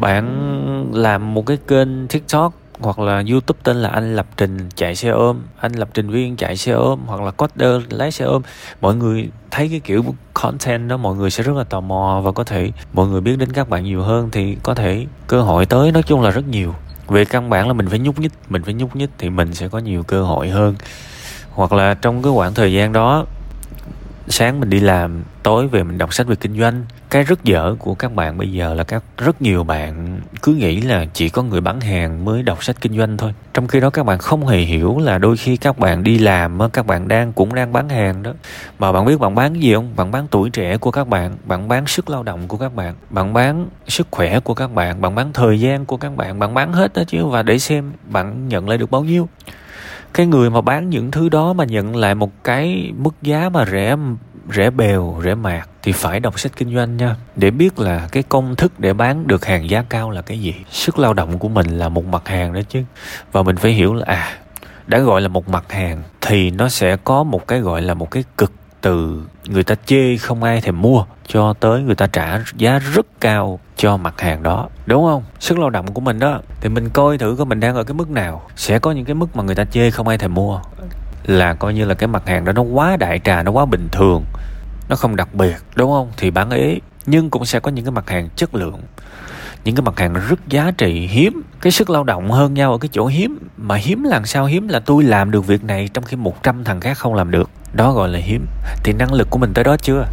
bạn 0.00 0.92
làm 0.92 1.34
một 1.34 1.46
cái 1.46 1.58
kênh 1.68 2.08
tiktok 2.08 2.52
hoặc 2.82 2.98
là 2.98 3.22
youtube 3.30 3.60
tên 3.62 3.76
là 3.76 3.88
anh 3.88 4.16
lập 4.16 4.26
trình 4.36 4.58
chạy 4.74 4.94
xe 4.94 5.08
ôm, 5.08 5.42
anh 5.60 5.72
lập 5.72 5.88
trình 5.94 6.10
viên 6.10 6.36
chạy 6.36 6.56
xe 6.56 6.72
ôm, 6.72 7.00
hoặc 7.06 7.20
là 7.20 7.30
coder 7.30 7.82
lái 7.90 8.12
xe 8.12 8.24
ôm. 8.24 8.42
Mọi 8.80 8.94
người 8.94 9.28
thấy 9.50 9.68
cái 9.68 9.80
kiểu 9.80 10.04
content 10.34 10.88
đó, 10.88 10.96
mọi 10.96 11.14
người 11.14 11.30
sẽ 11.30 11.42
rất 11.42 11.56
là 11.56 11.64
tò 11.64 11.80
mò 11.80 12.20
và 12.24 12.32
có 12.32 12.44
thể, 12.44 12.70
mọi 12.92 13.08
người 13.08 13.20
biết 13.20 13.36
đến 13.38 13.52
các 13.52 13.68
bạn 13.68 13.84
nhiều 13.84 14.02
hơn 14.02 14.28
thì 14.32 14.56
có 14.62 14.74
thể 14.74 15.06
cơ 15.26 15.42
hội 15.42 15.66
tới 15.66 15.92
nói 15.92 16.02
chung 16.02 16.20
là 16.20 16.30
rất 16.30 16.48
nhiều. 16.48 16.74
Về 17.08 17.24
căn 17.24 17.50
bản 17.50 17.66
là 17.66 17.72
mình 17.72 17.88
phải 17.88 17.98
nhúc 17.98 18.20
nhích, 18.20 18.32
mình 18.48 18.62
phải 18.62 18.74
nhúc 18.74 18.96
nhích 18.96 19.10
thì 19.18 19.30
mình 19.30 19.54
sẽ 19.54 19.68
có 19.68 19.78
nhiều 19.78 20.02
cơ 20.02 20.22
hội 20.22 20.48
hơn. 20.48 20.74
Hoặc 21.50 21.72
là 21.72 21.94
trong 21.94 22.22
cái 22.22 22.32
khoảng 22.32 22.54
thời 22.54 22.72
gian 22.72 22.92
đó 22.92 23.26
sáng 24.28 24.60
mình 24.60 24.70
đi 24.70 24.80
làm, 24.80 25.22
tối 25.42 25.68
về 25.68 25.82
mình 25.82 25.98
đọc 25.98 26.14
sách 26.14 26.26
về 26.26 26.36
kinh 26.36 26.58
doanh. 26.58 26.84
Cái 27.10 27.22
rất 27.22 27.44
dở 27.44 27.74
của 27.78 27.94
các 27.94 28.14
bạn 28.14 28.38
bây 28.38 28.52
giờ 28.52 28.74
là 28.74 28.84
các 28.84 29.02
rất 29.18 29.42
nhiều 29.42 29.64
bạn 29.64 30.20
cứ 30.42 30.54
nghĩ 30.54 30.80
là 30.80 31.06
chỉ 31.12 31.28
có 31.28 31.42
người 31.42 31.60
bán 31.60 31.80
hàng 31.80 32.24
mới 32.24 32.42
đọc 32.42 32.64
sách 32.64 32.76
kinh 32.80 32.98
doanh 32.98 33.16
thôi. 33.16 33.34
Trong 33.54 33.68
khi 33.68 33.80
đó 33.80 33.90
các 33.90 34.06
bạn 34.06 34.18
không 34.18 34.46
hề 34.46 34.58
hiểu 34.58 34.98
là 34.98 35.18
đôi 35.18 35.36
khi 35.36 35.56
các 35.56 35.78
bạn 35.78 36.02
đi 36.02 36.18
làm 36.18 36.58
các 36.72 36.86
bạn 36.86 37.08
đang, 37.08 37.32
cũng 37.32 37.54
đang 37.54 37.72
bán 37.72 37.88
hàng 37.88 38.22
đó. 38.22 38.32
Mà 38.78 38.92
bạn 38.92 39.04
biết 39.04 39.20
bạn 39.20 39.34
bán 39.34 39.62
gì 39.62 39.74
không? 39.74 39.96
Bạn 39.96 40.10
bán 40.10 40.26
tuổi 40.30 40.50
trẻ 40.50 40.76
của 40.76 40.90
các 40.90 41.08
bạn 41.08 41.36
bạn 41.44 41.68
bán 41.68 41.86
sức 41.86 42.10
lao 42.10 42.22
động 42.22 42.48
của 42.48 42.56
các 42.56 42.74
bạn 42.74 42.94
bạn 43.10 43.32
bán 43.32 43.68
sức 43.88 44.06
khỏe 44.10 44.40
của 44.40 44.54
các 44.54 44.74
bạn 44.74 45.00
bạn 45.00 45.14
bán 45.14 45.32
thời 45.32 45.60
gian 45.60 45.84
của 45.84 45.96
các 45.96 46.16
bạn 46.16 46.38
bạn 46.38 46.54
bán 46.54 46.72
hết 46.72 46.92
đó 46.94 47.02
chứ. 47.06 47.26
Và 47.26 47.42
để 47.42 47.58
xem 47.58 47.92
bạn 48.04 48.48
nhận 48.48 48.68
lại 48.68 48.78
được 48.78 48.90
bao 48.90 49.04
nhiêu 49.04 49.28
cái 50.14 50.26
người 50.26 50.50
mà 50.50 50.60
bán 50.60 50.90
những 50.90 51.10
thứ 51.10 51.28
đó 51.28 51.52
mà 51.52 51.64
nhận 51.64 51.96
lại 51.96 52.14
một 52.14 52.44
cái 52.44 52.92
mức 52.96 53.14
giá 53.22 53.48
mà 53.48 53.64
rẻ 53.66 53.96
rẻ 54.54 54.70
bèo, 54.70 55.20
rẻ 55.24 55.34
mạt 55.34 55.68
thì 55.82 55.92
phải 55.92 56.20
đọc 56.20 56.40
sách 56.40 56.52
kinh 56.56 56.74
doanh 56.74 56.96
nha. 56.96 57.16
Để 57.36 57.50
biết 57.50 57.78
là 57.78 58.08
cái 58.12 58.22
công 58.22 58.56
thức 58.56 58.80
để 58.80 58.92
bán 58.92 59.26
được 59.26 59.44
hàng 59.44 59.70
giá 59.70 59.84
cao 59.88 60.10
là 60.10 60.22
cái 60.22 60.38
gì. 60.38 60.54
Sức 60.70 60.98
lao 60.98 61.14
động 61.14 61.38
của 61.38 61.48
mình 61.48 61.78
là 61.78 61.88
một 61.88 62.06
mặt 62.06 62.28
hàng 62.28 62.52
đó 62.52 62.60
chứ. 62.68 62.82
Và 63.32 63.42
mình 63.42 63.56
phải 63.56 63.72
hiểu 63.72 63.94
là 63.94 64.04
à 64.06 64.38
đã 64.86 64.98
gọi 64.98 65.20
là 65.20 65.28
một 65.28 65.48
mặt 65.48 65.72
hàng 65.72 66.02
thì 66.20 66.50
nó 66.50 66.68
sẽ 66.68 66.96
có 67.04 67.22
một 67.22 67.48
cái 67.48 67.60
gọi 67.60 67.82
là 67.82 67.94
một 67.94 68.10
cái 68.10 68.24
cực 68.38 68.52
từ 68.82 69.22
người 69.46 69.64
ta 69.64 69.74
chê 69.86 70.16
không 70.16 70.42
ai 70.42 70.60
thèm 70.60 70.82
mua, 70.82 71.04
cho 71.26 71.52
tới 71.52 71.82
người 71.82 71.94
ta 71.94 72.06
trả 72.06 72.38
giá 72.56 72.78
rất 72.78 73.06
cao 73.20 73.60
cho 73.76 73.96
mặt 73.96 74.20
hàng 74.20 74.42
đó, 74.42 74.68
đúng 74.86 75.04
không? 75.04 75.24
Sức 75.40 75.58
lao 75.58 75.70
động 75.70 75.94
của 75.94 76.00
mình 76.00 76.18
đó. 76.18 76.40
Thì 76.60 76.68
mình 76.68 76.90
coi 76.90 77.18
thử 77.18 77.34
coi 77.38 77.46
mình 77.46 77.60
đang 77.60 77.74
ở 77.74 77.84
cái 77.84 77.94
mức 77.94 78.10
nào. 78.10 78.42
Sẽ 78.56 78.78
có 78.78 78.92
những 78.92 79.04
cái 79.04 79.14
mức 79.14 79.36
mà 79.36 79.42
người 79.42 79.54
ta 79.54 79.64
chê 79.64 79.90
không 79.90 80.08
ai 80.08 80.18
thèm 80.18 80.34
mua. 80.34 80.60
Là 81.26 81.54
coi 81.54 81.74
như 81.74 81.84
là 81.84 81.94
cái 81.94 82.06
mặt 82.06 82.22
hàng 82.26 82.44
đó 82.44 82.52
nó 82.52 82.62
quá 82.62 82.96
đại 82.96 83.20
trà, 83.24 83.42
nó 83.42 83.50
quá 83.50 83.64
bình 83.66 83.88
thường, 83.92 84.24
nó 84.88 84.96
không 84.96 85.16
đặc 85.16 85.34
biệt, 85.34 85.56
đúng 85.74 85.90
không? 85.90 86.10
Thì 86.16 86.30
bán 86.30 86.50
ế 86.50 86.78
nhưng 87.06 87.30
cũng 87.30 87.44
sẽ 87.44 87.60
có 87.60 87.70
những 87.70 87.84
cái 87.84 87.92
mặt 87.92 88.10
hàng 88.10 88.28
chất 88.36 88.54
lượng, 88.54 88.80
những 89.64 89.74
cái 89.74 89.82
mặt 89.82 89.98
hàng 89.98 90.14
rất 90.28 90.48
giá 90.48 90.70
trị, 90.70 91.06
hiếm. 91.06 91.42
Cái 91.60 91.72
sức 91.72 91.90
lao 91.90 92.04
động 92.04 92.30
hơn 92.30 92.54
nhau 92.54 92.72
ở 92.72 92.78
cái 92.78 92.88
chỗ 92.92 93.06
hiếm. 93.06 93.38
Mà 93.56 93.76
hiếm 93.76 94.02
làm 94.02 94.26
sao? 94.26 94.46
Hiếm 94.46 94.68
là 94.68 94.80
tôi 94.80 95.04
làm 95.04 95.30
được 95.30 95.46
việc 95.46 95.64
này 95.64 95.88
trong 95.94 96.04
khi 96.04 96.16
100 96.16 96.64
thằng 96.64 96.80
khác 96.80 96.98
không 96.98 97.14
làm 97.14 97.30
được 97.30 97.50
đó 97.74 97.92
gọi 97.92 98.08
là 98.08 98.18
hiếm. 98.18 98.46
Thì 98.84 98.92
năng 98.92 99.12
lực 99.12 99.30
của 99.30 99.38
mình 99.38 99.52
tới 99.54 99.64
đó 99.64 99.76
chưa? 99.76 100.06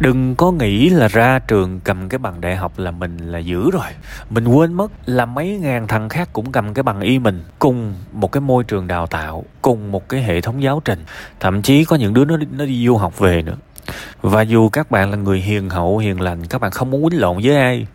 Đừng 0.00 0.34
có 0.34 0.52
nghĩ 0.52 0.88
là 0.88 1.08
ra 1.08 1.38
trường 1.38 1.80
cầm 1.80 2.08
cái 2.08 2.18
bằng 2.18 2.40
đại 2.40 2.56
học 2.56 2.72
là 2.76 2.90
mình 2.90 3.18
là 3.18 3.38
dữ 3.38 3.70
rồi. 3.70 3.86
Mình 4.30 4.48
quên 4.48 4.72
mất 4.72 4.92
là 5.06 5.26
mấy 5.26 5.58
ngàn 5.62 5.86
thằng 5.86 6.08
khác 6.08 6.28
cũng 6.32 6.52
cầm 6.52 6.74
cái 6.74 6.82
bằng 6.82 7.00
y 7.00 7.18
mình 7.18 7.44
cùng 7.58 7.94
một 8.12 8.32
cái 8.32 8.40
môi 8.40 8.64
trường 8.64 8.86
đào 8.86 9.06
tạo, 9.06 9.44
cùng 9.62 9.92
một 9.92 10.08
cái 10.08 10.22
hệ 10.22 10.40
thống 10.40 10.62
giáo 10.62 10.82
trình. 10.84 11.04
Thậm 11.40 11.62
chí 11.62 11.84
có 11.84 11.96
những 11.96 12.14
đứa 12.14 12.24
nó 12.24 12.36
nó 12.50 12.64
đi 12.64 12.86
du 12.86 12.96
học 12.96 13.18
về 13.18 13.42
nữa. 13.42 13.56
Và 14.22 14.42
dù 14.42 14.68
các 14.68 14.90
bạn 14.90 15.10
là 15.10 15.16
người 15.16 15.40
hiền 15.40 15.70
hậu, 15.70 15.98
hiền 15.98 16.20
lành, 16.20 16.46
các 16.46 16.60
bạn 16.60 16.70
không 16.70 16.90
muốn 16.90 17.02
quýnh 17.02 17.20
lộn 17.20 17.36
với 17.42 17.56
ai 17.56 17.86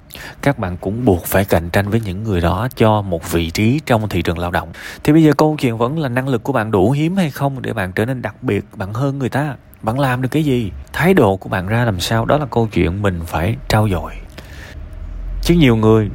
các 0.42 0.60
bạn 0.60 0.78
cũng 0.78 1.06
buộc 1.06 1.25
phải 1.25 1.46
cạnh 1.46 1.69
tranh 1.69 1.90
với 1.90 2.00
những 2.00 2.24
người 2.24 2.42
đó 2.42 2.68
cho 2.75 3.02
một 3.02 3.31
vị 3.31 3.50
trí 3.50 3.81
trong 3.86 4.10
thị 4.10 4.22
trường 4.22 4.40
lao 4.40 4.52
động. 4.52 4.69
Thì 5.04 5.14
bây 5.14 5.24
giờ 5.24 5.34
câu 5.38 5.56
chuyện 5.60 5.78
vẫn 5.78 6.00
là 6.00 6.10
năng 6.10 6.28
lực 6.28 6.44
của 6.44 6.54
bạn 6.54 6.72
đủ 6.72 6.92
hiếm 6.92 7.16
hay 7.16 7.31
không 7.31 7.62
để 7.62 7.74
bạn 7.74 7.92
trở 7.92 8.06
nên 8.06 8.22
đặc 8.22 8.44
biệt 8.44 8.66
bạn 8.75 8.94
hơn 8.94 9.19
người 9.19 9.30
ta? 9.30 9.56
Bạn 9.81 10.00
làm 10.00 10.22
được 10.22 10.30
cái 10.31 10.44
gì? 10.44 10.72
Thái 10.94 11.14
độ 11.14 11.38
của 11.38 11.50
bạn 11.50 11.68
ra 11.68 11.86
làm 11.86 12.00
sao? 12.00 12.25
Đó 12.25 12.38
là 12.38 12.46
câu 12.46 12.68
chuyện 12.68 13.02
mình 13.02 13.19
phải 13.25 13.56
trao 13.68 13.90
dồi. 13.90 14.14
Chứ 15.42 15.56
nhiều 15.56 15.75
người, 15.75 16.10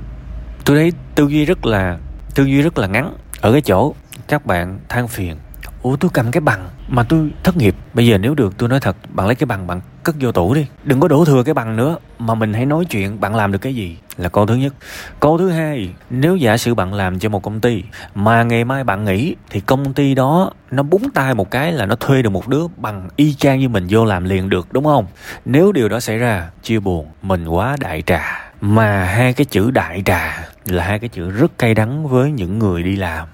tôi 0.64 0.76
thấy 0.76 0.92
tư 1.14 1.28
duy 1.28 1.44
rất 1.44 1.66
là, 1.66 1.98
tư 2.34 2.44
duy 2.44 2.62
rất 2.62 2.78
là 2.78 2.86
ngắn 2.86 3.16
ở 3.40 3.52
cái 3.52 3.60
chỗ 3.60 3.94
các 4.28 4.46
bạn 4.46 4.78
than 4.88 5.08
phiền 5.08 5.36
ủa, 5.82 5.96
tôi 5.96 6.10
cầm 6.14 6.30
cái 6.30 6.40
bằng 6.40 6.68
mà 6.88 7.02
tôi 7.02 7.30
thất 7.42 7.56
nghiệp. 7.56 7.74
Bây 7.94 8.06
giờ 8.06 8.18
nếu 8.18 8.34
được, 8.34 8.58
tôi 8.58 8.68
nói 8.68 8.80
thật, 8.80 8.96
bạn 9.08 9.26
lấy 9.26 9.36
cái 9.36 9.46
bằng, 9.46 9.66
bạn 9.66 9.80
cất 10.02 10.16
vô 10.20 10.32
tủ 10.32 10.54
đi. 10.54 10.66
Đừng 10.84 11.00
có 11.00 11.08
đổ 11.08 11.24
thừa 11.24 11.42
cái 11.42 11.54
bằng 11.54 11.76
nữa, 11.76 11.96
mà 12.18 12.34
mình 12.34 12.52
hãy 12.52 12.66
nói 12.66 12.84
chuyện, 12.84 13.20
bạn 13.20 13.34
làm 13.34 13.52
được 13.52 13.58
cái 13.58 13.74
gì 13.74 13.96
là 14.16 14.28
câu 14.28 14.46
thứ 14.46 14.54
nhất. 14.54 14.74
Câu 15.20 15.38
thứ 15.38 15.50
hai, 15.50 15.94
nếu 16.10 16.36
giả 16.36 16.56
sử 16.56 16.74
bạn 16.74 16.94
làm 16.94 17.18
cho 17.18 17.28
một 17.28 17.42
công 17.42 17.60
ty 17.60 17.82
mà 18.14 18.42
ngày 18.42 18.64
mai 18.64 18.84
bạn 18.84 19.04
nghỉ, 19.04 19.36
thì 19.50 19.60
công 19.60 19.94
ty 19.94 20.14
đó 20.14 20.50
nó 20.70 20.82
búng 20.82 21.10
tay 21.10 21.34
một 21.34 21.50
cái 21.50 21.72
là 21.72 21.86
nó 21.86 21.96
thuê 21.96 22.22
được 22.22 22.30
một 22.30 22.48
đứa 22.48 22.66
bằng 22.76 23.08
y 23.16 23.34
chang 23.34 23.58
như 23.58 23.68
mình 23.68 23.86
vô 23.90 24.04
làm 24.04 24.24
liền 24.24 24.48
được, 24.48 24.72
đúng 24.72 24.84
không? 24.84 25.06
Nếu 25.44 25.72
điều 25.72 25.88
đó 25.88 26.00
xảy 26.00 26.18
ra, 26.18 26.50
chia 26.62 26.78
buồn, 26.78 27.06
mình 27.22 27.48
quá 27.48 27.76
đại 27.80 28.02
trà 28.06 28.51
mà 28.64 29.04
hai 29.04 29.32
cái 29.32 29.44
chữ 29.44 29.70
đại 29.70 30.02
trà 30.04 30.48
là 30.64 30.84
hai 30.84 30.98
cái 30.98 31.08
chữ 31.08 31.30
rất 31.30 31.58
cay 31.58 31.74
đắng 31.74 32.08
với 32.08 32.30
những 32.30 32.58
người 32.58 32.82
đi 32.82 32.96
làm. 32.96 33.28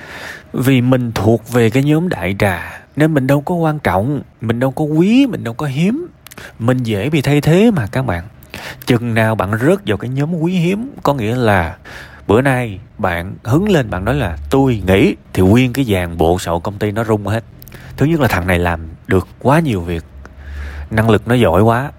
Vì 0.53 0.81
mình 0.81 1.13
thuộc 1.13 1.53
về 1.53 1.71
cái 1.71 1.83
nhóm 1.83 2.09
đại 2.09 2.37
trà, 2.39 2.81
nên 2.97 3.15
mình 3.15 3.27
đâu 3.27 3.41
có 3.41 3.55
quan 3.55 3.79
trọng, 3.79 4.23
mình 4.41 4.61
đâu 4.61 4.71
có 4.71 4.85
quý, 4.85 5.27
mình 5.27 5.45
đâu 5.45 5.55
có 5.55 5.67
hiếm. 5.67 6.07
Mình 6.59 6.79
dễ 6.79 7.11
bị 7.11 7.23
thay 7.23 7.41
thế 7.41 7.71
mà 7.71 7.87
các 7.87 8.03
bạn. 8.07 8.25
Chừng 8.87 9.15
nào 9.15 9.35
bạn 9.35 9.51
rớt 9.59 9.79
vào 9.87 9.97
cái 9.97 10.11
nhóm 10.11 10.35
quý 10.35 10.53
hiếm, 10.53 10.91
có 11.03 11.15
nghĩa 11.15 11.37
là 11.37 11.77
bữa 12.27 12.41
nay 12.41 12.81
bạn 12.99 13.35
hứng 13.45 13.69
lên, 13.69 13.91
bạn 13.91 14.05
nói 14.05 14.15
là, 14.15 14.37
tôi 14.51 14.83
nghĩ 14.87 15.15
thì 15.33 15.43
nguyên 15.43 15.73
cái 15.73 15.85
dàn 15.85 16.17
bộ 16.17 16.39
sậu 16.39 16.61
công 16.61 16.79
ty 16.79 16.93
nó 16.93 17.05
rung 17.05 17.27
hết. 17.27 17.45
Thứ 17.97 18.07
nhất 18.07 18.21
là 18.21 18.29
thằng 18.29 18.47
này 18.47 18.59
làm 18.59 18.81
được 19.07 19.29
quá 19.39 19.61
nhiều 19.61 19.81
việc. 19.81 20.05
Năng 20.91 21.11
lực 21.11 21.29
nó 21.29 21.35
giỏi 21.35 21.63
quá, 21.63 21.91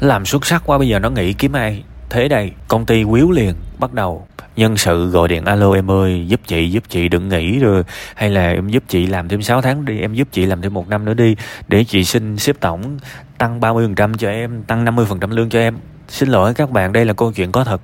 làm 0.00 0.26
xuất 0.26 0.46
sắc 0.46 0.62
quá, 0.66 0.78
bây 0.78 0.88
giờ 0.88 0.98
nó 0.98 1.10
nghĩ 1.10 1.32
kiếm 1.32 1.52
ai? 1.52 1.84
Thế 2.10 2.28
đây 2.28 2.52
công 2.68 2.86
ty 2.86 3.04
quýu 3.04 3.30
liền 3.30 3.54
bắt 3.78 3.92
đầu. 3.92 4.26
Nhân 4.56 4.76
sự 4.76 5.10
gọi 5.10 5.28
điện, 5.28 5.44
alo 5.44 5.72
em 5.72 5.90
ơi, 5.90 6.24
giúp 6.28 6.40
chị 6.46 6.70
giúp 6.70 6.84
chị 6.88 7.08
đừng 7.08 7.28
nghỉ 7.28 7.58
rồi. 7.58 7.82
Hay 8.14 8.30
là 8.30 8.50
em 8.50 8.68
giúp 8.68 8.84
chị 8.88 9.06
làm 9.06 9.28
thêm 9.28 9.42
6 9.42 9.62
tháng 9.62 9.84
đi, 9.84 10.00
em 10.00 10.14
giúp 10.14 10.28
chị 10.32 10.46
làm 10.46 10.62
thêm 10.62 10.74
một 10.74 10.88
năm 10.88 11.04
nữa 11.04 11.14
đi, 11.14 11.36
để 11.68 11.84
chị 11.84 12.04
xin 12.04 12.38
xếp 12.38 12.56
tổng 12.60 12.98
tăng 13.38 13.60
30% 13.60 14.14
cho 14.14 14.30
em, 14.30 14.62
tăng 14.62 14.84
50% 14.84 15.30
lương 15.30 15.48
cho 15.48 15.58
em. 15.58 15.76
Xin 16.08 16.28
lỗi 16.28 16.54
các 16.54 16.70
bạn, 16.70 16.92
đây 16.92 17.04
là 17.04 17.12
câu 17.12 17.32
chuyện 17.32 17.52
có 17.52 17.64
thật 17.64 17.80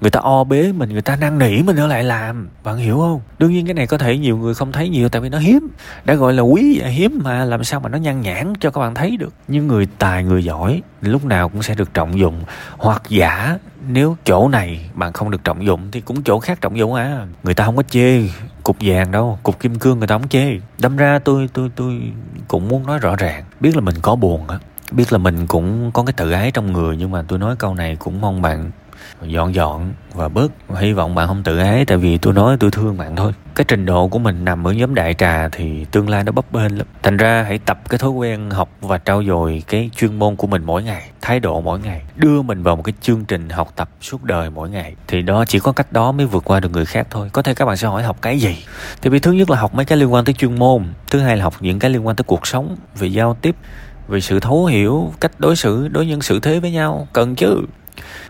người 0.00 0.10
ta 0.10 0.20
o 0.20 0.44
bế 0.44 0.72
mình, 0.72 0.88
người 0.92 1.02
ta 1.02 1.16
năn 1.16 1.38
nỉ 1.38 1.62
mình 1.62 1.76
ở 1.76 1.86
lại 1.86 2.04
làm. 2.04 2.48
Bạn 2.64 2.76
hiểu 2.76 2.98
không? 2.98 3.20
Đương 3.38 3.52
nhiên 3.52 3.66
cái 3.66 3.74
này 3.74 3.86
có 3.86 3.98
thể 3.98 4.18
nhiều 4.18 4.36
người 4.36 4.54
không 4.54 4.72
thấy 4.72 4.88
nhiều, 4.88 5.08
tại 5.08 5.20
vì 5.20 5.28
nó 5.28 5.38
hiếm. 5.38 5.68
Đã 6.04 6.14
gọi 6.14 6.32
là 6.32 6.42
quý 6.42 6.78
và 6.80 6.88
hiếm 6.88 7.20
mà, 7.24 7.44
làm 7.44 7.64
sao 7.64 7.80
mà 7.80 7.88
nó 7.88 7.98
nhan 7.98 8.20
nhản 8.20 8.52
cho 8.60 8.70
các 8.70 8.80
bạn 8.80 8.94
thấy 8.94 9.16
được? 9.16 9.32
Nhưng 9.48 9.66
người 9.66 9.88
tài, 9.98 10.24
người 10.24 10.44
giỏi 10.44 10.82
lúc 11.00 11.24
nào 11.24 11.48
cũng 11.48 11.62
sẽ 11.62 11.74
được 11.74 11.94
trọng 11.94 12.18
dụng. 12.18 12.40
Hoặc 12.76 13.02
giả, 13.08 13.58
nếu 13.88 14.16
chỗ 14.24 14.48
này 14.48 14.90
bạn 14.94 15.12
không 15.12 15.30
được 15.30 15.44
trọng 15.44 15.64
dụng 15.64 15.90
thì 15.92 16.00
cũng 16.00 16.22
chỗ 16.22 16.38
khác 16.38 16.60
trọng 16.60 16.78
dụng 16.78 16.94
à. 16.94 17.26
Người 17.42 17.54
ta 17.54 17.64
không 17.64 17.76
có 17.76 17.82
chê 17.82 18.22
cục 18.62 18.76
vàng 18.80 19.12
đâu, 19.12 19.38
cục 19.42 19.60
kim 19.60 19.78
cương 19.78 19.98
người 19.98 20.08
ta 20.08 20.18
không 20.18 20.28
chê. 20.28 20.58
Đâm 20.78 20.96
ra 20.96 21.18
tôi 21.18 21.48
tôi 21.52 21.70
tôi 21.76 22.02
cũng 22.48 22.68
muốn 22.68 22.86
nói 22.86 22.98
rõ 22.98 23.16
ràng. 23.16 23.44
Biết 23.60 23.74
là 23.74 23.80
mình 23.80 23.94
có 24.02 24.16
buồn 24.16 24.48
á, 24.48 24.58
biết 24.92 25.12
là 25.12 25.18
mình 25.18 25.46
cũng 25.46 25.90
có 25.92 26.02
cái 26.02 26.12
tự 26.12 26.30
ái 26.30 26.50
trong 26.50 26.72
người, 26.72 26.96
nhưng 26.96 27.10
mà 27.10 27.22
tôi 27.28 27.38
nói 27.38 27.56
câu 27.56 27.74
này 27.74 27.96
cũng 27.96 28.20
mong 28.20 28.42
bạn 28.42 28.70
dọn 29.22 29.54
dọn 29.54 29.92
và 30.12 30.28
bớt 30.28 30.52
hy 30.76 30.92
vọng 30.92 31.14
bạn 31.14 31.28
không 31.28 31.42
tự 31.42 31.58
ái, 31.58 31.84
tại 31.84 31.98
vì 31.98 32.18
tôi 32.18 32.34
nói 32.34 32.56
tôi 32.60 32.70
thương 32.70 32.96
bạn 32.96 33.16
thôi. 33.16 33.32
Cái 33.54 33.64
trình 33.68 33.86
độ 33.86 34.08
của 34.08 34.18
mình 34.18 34.44
nằm 34.44 34.66
ở 34.66 34.72
nhóm 34.72 34.94
đại 34.94 35.14
trà 35.14 35.48
thì 35.48 35.84
tương 35.84 36.08
lai 36.08 36.24
nó 36.24 36.32
bấp 36.32 36.52
bênh 36.52 36.78
lắm. 36.78 36.86
Thành 37.02 37.16
ra 37.16 37.42
hãy 37.42 37.58
tập 37.58 37.80
cái 37.88 37.98
thói 37.98 38.10
quen 38.10 38.50
học 38.50 38.70
và 38.80 38.98
trau 38.98 39.24
dồi 39.24 39.62
cái 39.68 39.90
chuyên 39.96 40.18
môn 40.18 40.36
của 40.36 40.46
mình 40.46 40.62
mỗi 40.64 40.82
ngày, 40.82 41.10
thái 41.20 41.40
độ 41.40 41.60
mỗi 41.60 41.78
ngày. 41.78 42.02
Đưa 42.16 42.42
mình 42.42 42.62
vào 42.62 42.76
một 42.76 42.82
cái 42.82 42.92
chương 43.00 43.24
trình 43.24 43.48
học 43.48 43.72
tập 43.76 43.90
suốt 44.00 44.24
đời 44.24 44.50
mỗi 44.50 44.70
ngày. 44.70 44.94
Thì 45.06 45.22
đó 45.22 45.44
chỉ 45.44 45.58
có 45.58 45.72
cách 45.72 45.92
đó 45.92 46.12
mới 46.12 46.26
vượt 46.26 46.44
qua 46.44 46.60
được 46.60 46.72
người 46.72 46.86
khác 46.86 47.06
thôi. 47.10 47.30
Có 47.32 47.42
thể 47.42 47.54
các 47.54 47.64
bạn 47.64 47.76
sẽ 47.76 47.88
hỏi 47.88 48.02
học 48.02 48.16
cái 48.22 48.38
gì? 48.38 48.56
Thì 49.02 49.10
vì 49.10 49.18
thứ 49.18 49.32
nhất 49.32 49.50
là 49.50 49.60
học 49.60 49.74
mấy 49.74 49.84
cái 49.84 49.98
liên 49.98 50.12
quan 50.12 50.24
tới 50.24 50.32
chuyên 50.32 50.58
môn, 50.58 50.84
thứ 51.10 51.20
hai 51.20 51.36
là 51.36 51.44
học 51.44 51.54
những 51.60 51.78
cái 51.78 51.90
liên 51.90 52.06
quan 52.06 52.16
tới 52.16 52.24
cuộc 52.24 52.46
sống, 52.46 52.76
về 52.98 53.08
giao 53.08 53.36
tiếp, 53.42 53.56
về 54.08 54.20
sự 54.20 54.40
thấu 54.40 54.66
hiểu, 54.66 55.12
cách 55.20 55.32
đối 55.38 55.56
xử, 55.56 55.88
đối 55.88 56.06
nhân 56.06 56.22
xử 56.22 56.40
thế 56.40 56.60
với 56.60 56.70
nhau. 56.70 57.08
Cần 57.12 57.34
chứ? 57.34 57.56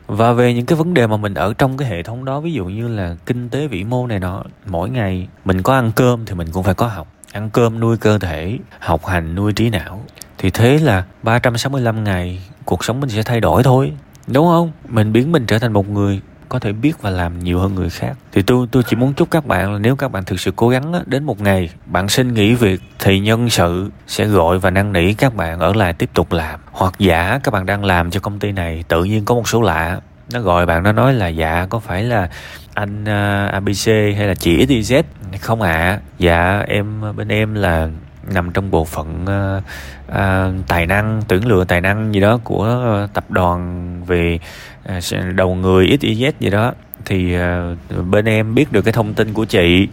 Và 0.07 0.33
về 0.33 0.55
những 0.55 0.67
cái 0.67 0.77
vấn 0.77 0.95
đề 0.95 1.07
mà 1.07 1.17
mình 1.17 1.35
ở 1.35 1.55
trong 1.59 1.77
cái 1.77 1.89
hệ 1.89 2.03
thống 2.03 2.25
đó, 2.25 2.41
ví 2.41 2.53
dụ 2.53 2.65
như 2.65 2.89
là 2.89 3.17
kinh 3.27 3.49
tế 3.49 3.67
vĩ 3.67 3.85
mô 3.85 4.07
này 4.07 4.19
nọ, 4.19 4.43
mỗi 4.67 4.91
ngày 4.91 5.29
mình 5.45 5.63
có 5.63 5.75
ăn 5.75 5.93
cơm 5.97 6.27
thì 6.27 6.35
mình 6.35 6.49
cũng 6.53 6.63
phải 6.63 6.75
có 6.75 6.87
học. 6.87 7.09
Ăn 7.33 7.51
cơm 7.51 7.81
nuôi 7.81 7.97
cơ 7.97 8.19
thể, 8.19 8.59
học 8.79 9.07
hành 9.07 9.35
nuôi 9.35 9.53
trí 9.53 9.71
não. 9.71 10.03
Thì 10.39 10.51
thế 10.51 10.79
là 10.79 11.05
365 11.23 12.05
ngày 12.05 12.43
cuộc 12.65 12.85
sống 12.85 13.01
mình 13.01 13.11
sẽ 13.11 13.23
thay 13.23 13.41
đổi 13.41 13.63
thôi, 13.63 13.93
đúng 14.27 14.47
không? 14.47 14.73
Mình 14.89 15.13
biến 15.13 15.33
mình 15.33 15.47
trở 15.47 15.59
thành 15.59 15.73
một 15.73 15.89
người 15.89 16.21
có 16.49 16.59
thể 16.59 16.73
biết 16.73 17.03
và 17.03 17.11
làm 17.11 17.39
nhiều 17.39 17.59
hơn 17.59 17.75
người 17.75 17.91
khác. 17.91 18.17
Thì 18.33 18.43
tôi 18.43 18.67
tôi 18.71 18.83
chỉ 18.83 18.97
muốn 18.97 19.15
chúc 19.15 19.31
các 19.31 19.47
bạn 19.47 19.73
là 19.73 19.79
nếu 19.79 19.97
các 19.97 20.09
bạn 20.09 20.25
thực 20.25 20.41
sự 20.41 20.53
cố 20.57 20.69
gắng 20.69 20.93
á, 20.93 21.01
đến 21.07 21.25
một 21.25 21.41
ngày 21.41 21.71
bạn 21.87 22.09
xin 22.09 22.35
nghỉ 22.35 22.55
việc 22.55 22.81
thì 22.99 23.21
nhân 23.21 23.51
sự 23.51 23.91
sẽ 24.07 24.27
gọi 24.27 24.59
và 24.59 24.71
năn 24.71 24.93
nỉ 24.93 25.15
các 25.15 25.35
bạn 25.35 25.59
ở 25.59 25.73
lại 25.73 25.93
tiếp 25.93 26.11
tục 26.15 26.33
làm. 26.33 26.61
Hoặc 26.73 26.95
giả 26.99 27.41
các 27.43 27.55
bạn 27.55 27.67
đang 27.67 27.85
làm 27.85 28.11
cho 28.11 28.21
công 28.21 28.39
ty 28.39 28.53
này 28.53 28.85
tự 28.89 29.05
nhiên 29.05 29.25
có 29.25 29.35
một 29.35 29.49
số 29.49 29.63
lạ 29.63 30.01
nó 30.33 30.41
gọi 30.41 30.67
bạn 30.67 30.83
nó 30.83 30.93
nói 30.93 31.15
là 31.15 31.29
dạ 31.29 31.67
có 31.71 31.79
phải 31.79 32.05
là 32.05 32.29
anh 32.75 33.05
à, 33.05 33.45
uh, 33.47 33.53
abc 33.53 33.87
hay 34.17 34.27
là 34.27 34.35
chị 34.35 34.67
xyz 34.67 35.03
không 35.41 35.63
ạ. 35.63 35.73
À. 35.73 36.01
dạ 36.19 36.65
em 36.69 37.17
bên 37.17 37.29
em 37.29 37.55
là 37.55 37.89
nằm 38.35 38.51
trong 38.51 38.71
bộ 38.71 38.85
phận 38.85 39.25
uh, 39.25 39.63
uh, 40.09 40.67
tài 40.69 40.87
năng 40.87 41.23
tuyển 41.29 41.47
lựa 41.47 41.65
tài 41.65 41.81
năng 41.81 42.15
gì 42.15 42.21
đó 42.21 42.39
của 42.45 42.99
uh, 43.05 43.13
tập 43.15 43.25
đoàn 43.29 44.03
về 44.07 44.39
uh, 44.97 45.35
đầu 45.35 45.55
người 45.55 45.87
XYZ 45.87 46.33
gì 46.41 46.51
đó 46.51 46.73
thì 47.05 47.37
uh, 47.37 48.07
bên 48.07 48.25
em 48.25 48.55
biết 48.55 48.73
được 48.73 48.83
cái 48.83 48.93
thông 48.93 49.15
tin 49.15 49.33
của 49.33 49.45
chị 49.45 49.89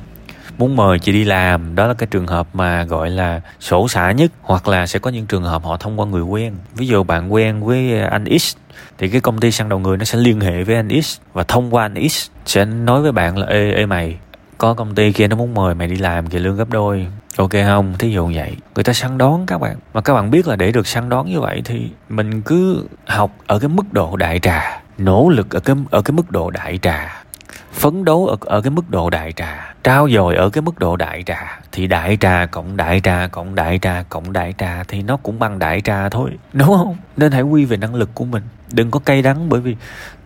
muốn 0.58 0.76
mời 0.76 1.00
chị 1.00 1.12
đi 1.12 1.24
làm. 1.24 1.76
Đó 1.76 1.88
là 1.88 1.94
cái 1.94 2.08
trường 2.12 2.28
hợp 2.28 2.48
mà 2.54 2.84
gọi 2.84 3.10
là 3.10 3.42
sổ 3.60 3.88
xả 3.88 4.12
nhất 4.12 4.32
hoặc 4.42 4.68
là 4.68 4.88
sẽ 4.88 5.00
có 5.00 5.10
những 5.10 5.26
trường 5.26 5.44
hợp 5.44 5.64
họ 5.64 5.78
thông 5.78 6.00
qua 6.00 6.06
người 6.06 6.22
quen. 6.22 6.54
Ví 6.76 6.88
dụ 6.88 7.04
bạn 7.04 7.34
quen 7.34 7.64
với 7.64 8.02
anh 8.02 8.40
X 8.40 8.56
thì 8.98 9.10
cái 9.10 9.22
công 9.22 9.40
ty 9.40 9.52
săn 9.52 9.70
đầu 9.70 9.80
người 9.80 9.98
nó 9.98 10.04
sẽ 10.04 10.18
liên 10.18 10.40
hệ 10.40 10.64
với 10.64 10.76
anh 10.76 11.02
X 11.02 11.18
và 11.34 11.44
thông 11.44 11.76
qua 11.76 11.86
anh 11.86 12.10
X 12.10 12.30
sẽ 12.46 12.66
nói 12.66 13.02
với 13.02 13.12
bạn 13.12 13.38
là 13.38 13.48
ê 13.48 13.72
ê 13.72 13.86
mày 13.86 14.18
có 14.66 14.74
công 14.74 14.96
ty 14.96 15.12
kia 15.12 15.28
nó 15.28 15.36
muốn 15.36 15.54
mời 15.54 15.76
mày 15.76 15.88
đi 15.88 15.96
làm 15.96 16.28
kìa 16.28 16.40
lương 16.40 16.56
gấp 16.56 16.70
đôi. 16.70 17.08
Ok 17.38 17.52
không? 17.66 17.94
Thí 18.00 18.12
dụ 18.12 18.32
vậy. 18.36 18.56
Người 18.76 18.84
ta 18.84 18.94
săn 18.94 19.18
đón 19.18 19.46
các 19.46 19.58
bạn. 19.58 19.76
Mà 19.94 20.02
các 20.02 20.14
bạn 20.14 20.32
biết 20.32 20.48
là 20.48 20.56
để 20.56 20.72
được 20.72 20.88
săn 20.88 21.10
đón 21.10 21.30
như 21.30 21.40
vậy 21.40 21.62
thì 21.66 21.90
mình 22.10 22.42
cứ 22.42 22.88
học 23.06 23.32
ở 23.48 23.60
cái 23.60 23.70
mức 23.70 23.94
độ 23.94 24.16
đại 24.16 24.40
trà. 24.40 24.82
Nỗ 24.98 25.30
lực 25.30 25.50
ở 25.50 25.60
cái 25.60 25.76
ở 25.92 26.02
cái 26.02 26.12
mức 26.12 26.32
độ 26.32 26.50
đại 26.50 26.80
trà. 26.82 27.24
Phấn 27.74 28.06
đấu 28.06 28.28
ở, 28.28 28.38
ở 28.40 28.62
cái 28.62 28.72
mức 28.72 28.90
độ 28.90 29.10
đại 29.10 29.32
trà. 29.32 29.74
Trao 29.84 30.10
dồi 30.10 30.36
ở 30.36 30.50
cái 30.50 30.62
mức 30.62 30.80
độ 30.80 30.96
đại 30.96 31.24
trà. 31.26 31.60
Thì 31.72 31.88
đại 31.88 32.18
trà 32.20 32.46
cộng 32.46 32.78
đại 32.78 33.02
trà 33.04 33.28
cộng 33.28 33.56
đại 33.56 33.80
trà 33.82 34.04
cộng 34.10 34.34
đại 34.34 34.54
trà 34.58 34.84
thì 34.88 35.02
nó 35.02 35.18
cũng 35.18 35.40
bằng 35.40 35.60
đại 35.60 35.82
trà 35.82 36.10
thôi. 36.10 36.32
Đúng 36.54 36.68
không? 36.68 36.96
Nên 37.18 37.32
hãy 37.32 37.42
quy 37.42 37.66
về 37.66 37.78
năng 37.78 37.96
lực 37.96 38.10
của 38.14 38.26
mình 38.26 38.44
đừng 38.72 38.92
có 38.92 39.00
cay 39.00 39.22
đắng, 39.22 39.50
bởi 39.50 39.62
vì 39.62 39.76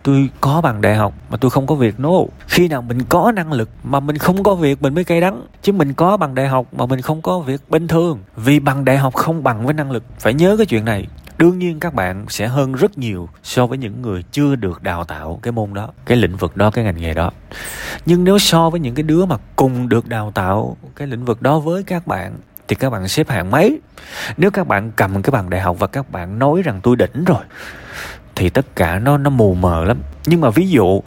tôi 0.02 0.28
có 0.40 0.60
bằng 0.60 0.80
đại 0.80 0.96
học 0.96 1.14
mà 1.30 1.36
tôi 1.36 1.50
không 1.50 1.66
có 1.66 1.74
việc, 1.74 2.00
no. 2.00 2.10
Khi 2.46 2.68
nào 2.68 2.82
mình 2.82 3.04
có 3.08 3.32
năng 3.32 3.52
lực 3.52 3.68
mà 3.84 4.00
mình 4.00 4.18
không 4.18 4.42
có 4.42 4.54
việc, 4.54 4.82
mình 4.82 4.94
mới 4.94 5.04
cay 5.04 5.20
đắng. 5.20 5.42
Chứ 5.62 5.72
mình 5.72 5.94
có 5.94 6.16
bằng 6.16 6.34
đại 6.34 6.48
học 6.48 6.66
mà 6.72 6.86
mình 6.86 7.00
không 7.00 7.22
có 7.22 7.38
việc 7.38 7.60
bình 7.68 7.88
thường. 7.88 8.18
Vì 8.36 8.60
bằng 8.60 8.84
đại 8.84 8.98
học 8.98 9.14
không 9.14 9.42
bằng 9.42 9.64
với 9.64 9.74
năng 9.74 9.90
lực. 9.90 10.04
Phải 10.18 10.34
nhớ 10.34 10.56
cái 10.56 10.66
chuyện 10.66 10.84
này. 10.84 11.06
Đương 11.38 11.58
nhiên 11.58 11.80
các 11.80 11.94
bạn 11.94 12.24
sẽ 12.28 12.46
hơn 12.46 12.72
rất 12.72 12.98
nhiều 12.98 13.28
so 13.42 13.66
với 13.66 13.78
những 13.78 14.02
người 14.02 14.24
chưa 14.32 14.56
được 14.56 14.82
đào 14.82 15.04
tạo 15.04 15.38
cái 15.42 15.52
môn 15.52 15.74
đó, 15.74 15.88
cái 16.06 16.16
lĩnh 16.16 16.36
vực 16.36 16.56
đó, 16.56 16.70
cái 16.70 16.84
ngành 16.84 17.00
nghề 17.00 17.14
đó. 17.14 17.30
Nhưng 18.06 18.24
nếu 18.24 18.38
so 18.38 18.70
với 18.70 18.80
những 18.80 18.94
cái 18.94 19.02
đứa 19.02 19.24
mà 19.24 19.36
cùng 19.56 19.88
được 19.88 20.08
đào 20.08 20.32
tạo 20.34 20.76
cái 20.96 21.08
lĩnh 21.08 21.24
vực 21.24 21.42
đó 21.42 21.58
với 21.58 21.82
các 21.82 22.06
bạn, 22.06 22.34
thì 22.68 22.76
các 22.76 22.90
bạn 22.90 23.08
xếp 23.08 23.28
hạng 23.28 23.50
mấy? 23.50 23.80
Nếu 24.36 24.50
các 24.50 24.66
bạn 24.66 24.92
cầm 24.96 25.22
cái 25.22 25.30
bằng 25.30 25.50
đại 25.50 25.60
học 25.60 25.76
và 25.78 25.86
các 25.86 26.10
bạn 26.10 26.38
nói 26.38 26.62
rằng 26.62 26.80
tôi 26.82 26.96
đỉnh 26.96 27.24
rồi 27.24 27.42
thì 28.40 28.50
tất 28.50 28.76
cả 28.76 28.98
nó 28.98 29.18
nó 29.18 29.30
mù 29.30 29.54
mờ 29.54 29.84
lắm. 29.84 29.98
Nhưng 30.26 30.40
mà 30.40 30.50
ví 30.50 30.68
dụ, 30.68 31.00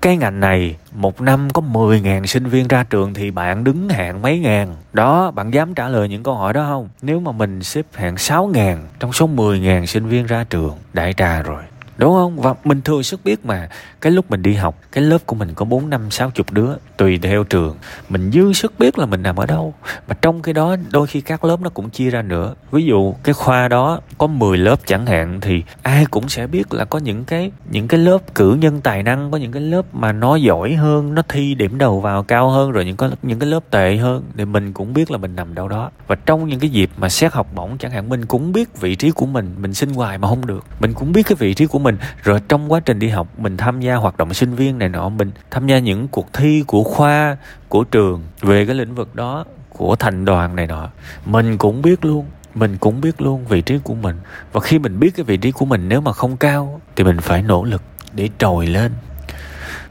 cái 0.00 0.16
ngành 0.16 0.40
này, 0.40 0.76
một 0.92 1.20
năm 1.20 1.50
có 1.50 1.62
10.000 1.62 2.26
sinh 2.26 2.46
viên 2.46 2.68
ra 2.68 2.84
trường 2.90 3.14
thì 3.14 3.30
bạn 3.30 3.64
đứng 3.64 3.88
hạng 3.88 4.22
mấy 4.22 4.38
ngàn. 4.38 4.76
Đó, 4.92 5.30
bạn 5.30 5.54
dám 5.54 5.74
trả 5.74 5.88
lời 5.88 6.08
những 6.08 6.22
câu 6.22 6.34
hỏi 6.34 6.52
đó 6.52 6.64
không? 6.68 6.88
Nếu 7.02 7.20
mà 7.20 7.32
mình 7.32 7.62
xếp 7.62 7.86
hạng 7.94 8.14
6.000 8.14 8.76
trong 9.00 9.12
số 9.12 9.28
10.000 9.28 9.86
sinh 9.86 10.06
viên 10.06 10.26
ra 10.26 10.44
trường, 10.50 10.74
đại 10.92 11.12
trà 11.12 11.42
rồi 11.42 11.62
đúng 11.96 12.12
không? 12.12 12.40
Và 12.40 12.54
mình 12.64 12.82
thừa 12.82 13.02
sức 13.02 13.20
biết 13.24 13.44
mà. 13.44 13.68
Cái 14.00 14.12
lúc 14.12 14.30
mình 14.30 14.42
đi 14.42 14.54
học, 14.54 14.78
cái 14.92 15.04
lớp 15.04 15.18
của 15.26 15.36
mình 15.36 15.54
có 15.54 15.64
bốn, 15.64 15.90
năm, 15.90 16.10
sáu 16.10 16.30
chục 16.30 16.52
đứa, 16.52 16.70
tùy 16.96 17.18
theo 17.22 17.44
trường. 17.44 17.76
Mình 18.08 18.30
dư 18.32 18.52
sức 18.52 18.72
biết 18.78 18.98
là 18.98 19.06
mình 19.06 19.22
nằm 19.22 19.36
ở 19.36 19.46
đâu. 19.46 19.74
Mà 20.08 20.14
trong 20.22 20.42
cái 20.42 20.54
đó, 20.54 20.76
đôi 20.90 21.06
khi 21.06 21.20
các 21.20 21.44
lớp 21.44 21.60
nó 21.60 21.70
cũng 21.70 21.90
chia 21.90 22.10
ra 22.10 22.22
nữa. 22.22 22.54
Ví 22.70 22.84
dụ, 22.84 23.14
cái 23.22 23.32
khoa 23.32 23.68
đó 23.68 24.00
có 24.18 24.26
10 24.26 24.58
lớp 24.58 24.80
chẳng 24.86 25.06
hạn, 25.06 25.40
thì 25.40 25.62
ai 25.82 26.06
cũng 26.10 26.28
sẽ 26.28 26.46
biết 26.46 26.74
là 26.74 26.84
có 26.84 26.98
những 26.98 27.24
cái 27.24 27.50
những 27.70 27.88
cái 27.88 28.00
lớp 28.00 28.34
cử 28.34 28.56
nhân 28.60 28.80
tài 28.80 29.02
năng, 29.02 29.30
có 29.30 29.38
những 29.38 29.52
cái 29.52 29.62
lớp 29.62 29.94
mà 29.94 30.12
nó 30.12 30.36
giỏi 30.36 30.74
hơn, 30.74 31.14
nó 31.14 31.22
thi 31.28 31.54
điểm 31.54 31.78
đầu 31.78 32.00
vào 32.00 32.22
cao 32.22 32.50
hơn, 32.50 32.70
rồi 32.70 32.84
những 32.84 32.96
có, 32.96 33.10
những 33.22 33.38
cái 33.38 33.50
lớp 33.50 33.60
tệ 33.70 33.96
hơn, 33.96 34.24
thì 34.36 34.44
mình 34.44 34.72
cũng 34.72 34.94
biết 34.94 35.10
là 35.10 35.18
mình 35.18 35.36
nằm 35.36 35.54
đâu 35.54 35.68
đó. 35.68 35.90
Và 36.06 36.14
trong 36.14 36.48
những 36.48 36.60
cái 36.60 36.70
dịp 36.70 36.90
mà 36.96 37.08
xét 37.08 37.32
học 37.32 37.46
bổng 37.54 37.78
chẳng 37.78 37.90
hạn, 37.90 38.08
mình 38.08 38.26
cũng 38.26 38.52
biết 38.52 38.80
vị 38.80 38.94
trí 38.94 39.10
của 39.10 39.26
mình. 39.26 39.54
Mình 39.58 39.74
xin 39.74 39.94
hoài 39.94 40.18
mà 40.18 40.28
không 40.28 40.46
được. 40.46 40.64
Mình 40.80 40.92
cũng 40.94 41.12
biết 41.12 41.26
cái 41.26 41.36
vị 41.38 41.54
trí 41.54 41.66
của 41.66 41.78
mình. 41.82 41.96
Rồi 42.22 42.40
trong 42.48 42.72
quá 42.72 42.80
trình 42.80 42.98
đi 42.98 43.08
học, 43.08 43.28
mình 43.38 43.56
tham 43.56 43.80
gia 43.80 43.94
hoạt 43.94 44.16
động 44.16 44.34
sinh 44.34 44.54
viên 44.54 44.78
này 44.78 44.88
nọ, 44.88 45.08
mình 45.08 45.30
tham 45.50 45.66
gia 45.66 45.78
những 45.78 46.08
cuộc 46.08 46.32
thi 46.32 46.64
của 46.66 46.82
khoa, 46.82 47.36
của 47.68 47.84
trường 47.84 48.22
về 48.40 48.66
cái 48.66 48.74
lĩnh 48.74 48.94
vực 48.94 49.14
đó, 49.14 49.44
của 49.68 49.96
thành 49.96 50.24
đoàn 50.24 50.56
này 50.56 50.66
nọ. 50.66 50.88
Mình 51.26 51.58
cũng 51.58 51.82
biết 51.82 52.04
luôn, 52.04 52.26
mình 52.54 52.76
cũng 52.80 53.00
biết 53.00 53.20
luôn 53.20 53.44
vị 53.46 53.62
trí 53.62 53.78
của 53.78 53.94
mình. 53.94 54.16
Và 54.52 54.60
khi 54.60 54.78
mình 54.78 55.00
biết 55.00 55.16
cái 55.16 55.24
vị 55.24 55.36
trí 55.36 55.52
của 55.52 55.64
mình, 55.64 55.88
nếu 55.88 56.00
mà 56.00 56.12
không 56.12 56.36
cao, 56.36 56.80
thì 56.96 57.04
mình 57.04 57.20
phải 57.20 57.42
nỗ 57.42 57.64
lực 57.64 57.82
để 58.12 58.28
trồi 58.38 58.66
lên. 58.66 58.92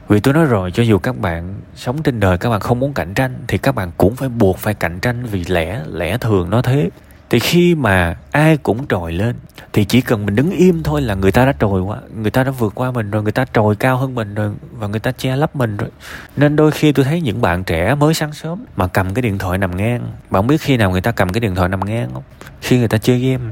Vì 0.08 0.20
tôi 0.20 0.34
nói 0.34 0.44
rồi, 0.44 0.70
cho 0.70 0.82
dù 0.82 0.98
các 0.98 1.18
bạn 1.18 1.54
sống 1.74 2.02
trên 2.02 2.20
đời, 2.20 2.38
các 2.38 2.50
bạn 2.50 2.60
không 2.60 2.80
muốn 2.80 2.94
cạnh 2.94 3.14
tranh, 3.14 3.34
thì 3.48 3.58
các 3.58 3.74
bạn 3.74 3.90
cũng 3.96 4.16
phải 4.16 4.28
buộc 4.28 4.58
phải 4.58 4.74
cạnh 4.74 5.00
tranh 5.00 5.24
vì 5.24 5.44
lẽ 5.44 5.80
lẽ 5.86 6.18
thường 6.18 6.50
nó 6.50 6.62
thế 6.62 6.90
thì 7.32 7.38
khi 7.38 7.74
mà 7.74 8.16
ai 8.30 8.56
cũng 8.56 8.86
trồi 8.86 9.12
lên, 9.12 9.36
thì 9.72 9.84
chỉ 9.84 10.00
cần 10.00 10.26
mình 10.26 10.36
đứng 10.36 10.50
im 10.50 10.82
thôi 10.82 11.02
là 11.02 11.14
người 11.14 11.32
ta 11.32 11.44
đã 11.46 11.52
trồi 11.60 11.82
qua, 11.82 11.96
người 12.16 12.30
ta 12.30 12.44
đã 12.44 12.50
vượt 12.50 12.72
qua 12.74 12.90
mình 12.90 13.10
rồi, 13.10 13.22
người 13.22 13.32
ta 13.32 13.44
trồi 13.54 13.76
cao 13.76 13.96
hơn 13.96 14.14
mình 14.14 14.34
rồi 14.34 14.52
và 14.72 14.86
người 14.86 15.00
ta 15.00 15.12
che 15.12 15.36
lấp 15.36 15.56
mình 15.56 15.76
rồi. 15.76 15.90
Nên 16.36 16.56
đôi 16.56 16.70
khi 16.70 16.92
tôi 16.92 17.04
thấy 17.04 17.20
những 17.20 17.40
bạn 17.40 17.64
trẻ 17.64 17.94
mới 17.94 18.14
sáng 18.14 18.32
sớm 18.32 18.64
mà 18.76 18.86
cầm 18.86 19.14
cái 19.14 19.22
điện 19.22 19.38
thoại 19.38 19.58
nằm 19.58 19.76
ngang, 19.76 20.12
bạn 20.30 20.46
biết 20.46 20.60
khi 20.60 20.76
nào 20.76 20.90
người 20.90 21.00
ta 21.00 21.10
cầm 21.12 21.28
cái 21.28 21.40
điện 21.40 21.54
thoại 21.54 21.68
nằm 21.68 21.80
ngang 21.84 22.10
không? 22.14 22.22
Khi 22.60 22.78
người 22.78 22.88
ta 22.88 22.98
chơi 22.98 23.18
game, 23.18 23.44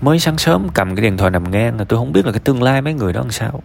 mới 0.00 0.20
sáng 0.20 0.38
sớm 0.38 0.68
cầm 0.74 0.96
cái 0.96 1.02
điện 1.02 1.16
thoại 1.16 1.30
nằm 1.30 1.50
ngang 1.50 1.78
là 1.78 1.84
tôi 1.84 1.98
không 1.98 2.12
biết 2.12 2.26
là 2.26 2.32
cái 2.32 2.40
tương 2.40 2.62
lai 2.62 2.82
mấy 2.82 2.94
người 2.94 3.12
đó 3.12 3.20
làm 3.20 3.30
sao. 3.30 3.62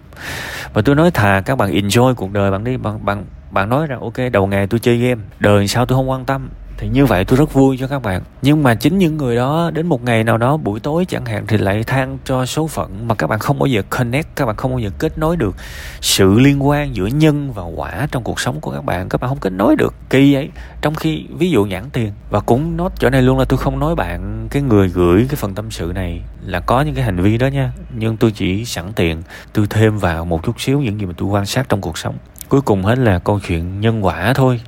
Và 0.73 0.81
tôi 0.81 0.95
nói 0.95 1.11
thà 1.11 1.41
các 1.45 1.57
bạn 1.57 1.71
enjoy 1.71 2.13
cuộc 2.13 2.31
đời 2.31 2.51
bạn 2.51 2.63
đi, 2.63 2.77
bạn 2.77 3.05
bạn 3.05 3.25
bạn 3.51 3.69
nói 3.69 3.87
rằng, 3.87 3.99
ok, 3.99 4.13
đầu 4.31 4.47
ngày 4.47 4.67
tôi 4.67 4.79
chơi 4.79 4.97
game, 4.97 5.21
đời 5.39 5.67
sao 5.67 5.85
tôi 5.85 5.97
không 5.97 6.09
quan 6.09 6.25
tâm 6.25 6.49
thì 6.83 6.89
như 6.89 7.05
vậy 7.05 7.25
tôi 7.25 7.37
rất 7.37 7.53
vui 7.53 7.77
cho 7.77 7.87
các 7.87 8.01
bạn. 8.01 8.21
Nhưng 8.41 8.63
mà 8.63 8.75
chính 8.75 8.97
những 8.97 9.17
người 9.17 9.35
đó, 9.35 9.71
đến 9.73 9.87
một 9.87 10.03
ngày 10.03 10.23
nào 10.23 10.37
đó, 10.37 10.57
buổi 10.57 10.79
tối 10.79 11.05
chẳng 11.05 11.25
hạn, 11.25 11.47
thì 11.47 11.57
lại 11.57 11.83
than 11.83 12.17
cho 12.25 12.45
số 12.45 12.67
phận 12.67 13.07
mà 13.07 13.15
các 13.15 13.27
bạn 13.27 13.39
không 13.39 13.59
bao 13.59 13.67
giờ 13.67 13.81
connect, 13.89 14.35
các 14.35 14.45
bạn 14.45 14.55
không 14.55 14.71
bao 14.71 14.79
giờ 14.79 14.89
kết 14.99 15.17
nối 15.17 15.37
được 15.37 15.55
sự 16.01 16.39
liên 16.39 16.67
quan 16.67 16.95
giữa 16.95 17.05
nhân 17.05 17.53
và 17.53 17.63
quả 17.63 18.07
trong 18.11 18.23
cuộc 18.23 18.39
sống 18.39 18.61
của 18.61 18.71
các 18.71 18.85
bạn. 18.85 19.09
Các 19.09 19.21
bạn 19.21 19.29
không 19.29 19.39
kết 19.39 19.53
nối 19.53 19.75
được 19.75 19.93
kỳ 20.09 20.33
ấy. 20.33 20.49
Trong 20.81 20.95
khi, 20.95 21.25
ví 21.37 21.51
dụ 21.51 21.65
nhãn 21.65 21.83
tiền, 21.93 22.11
và 22.29 22.39
cũng 22.39 22.77
nói 22.77 22.89
chỗ 22.99 23.09
này 23.09 23.21
luôn 23.21 23.39
là 23.39 23.45
tôi 23.45 23.57
không 23.57 23.79
nói 23.79 23.95
bạn 23.95 24.47
cái 24.51 24.61
người 24.61 24.87
gửi 24.87 25.25
cái 25.29 25.35
phần 25.35 25.55
tâm 25.55 25.71
sự 25.71 25.91
này 25.95 26.21
là 26.45 26.59
có 26.59 26.81
những 26.81 26.95
cái 26.95 27.03
hành 27.03 27.21
vi 27.21 27.37
đó 27.37 27.47
nha. 27.47 27.71
Nhưng 27.95 28.17
tôi 28.17 28.31
chỉ 28.31 28.65
sẵn 28.65 28.93
tiền 28.93 29.21
tôi 29.53 29.67
thêm 29.69 29.97
vào 29.97 30.25
một 30.25 30.43
chút 30.43 30.61
xíu 30.61 30.81
những 30.81 30.99
gì 30.99 31.05
mà 31.05 31.13
tôi 31.17 31.29
quan 31.29 31.45
sát 31.45 31.69
trong 31.69 31.81
cuộc 31.81 31.97
sống. 31.97 32.15
Cuối 32.49 32.61
cùng 32.61 32.83
hết 32.83 32.97
là 32.97 33.19
câu 33.19 33.39
chuyện 33.47 33.81
nhân 33.81 34.05
quả 34.05 34.33
thôi 34.33 34.61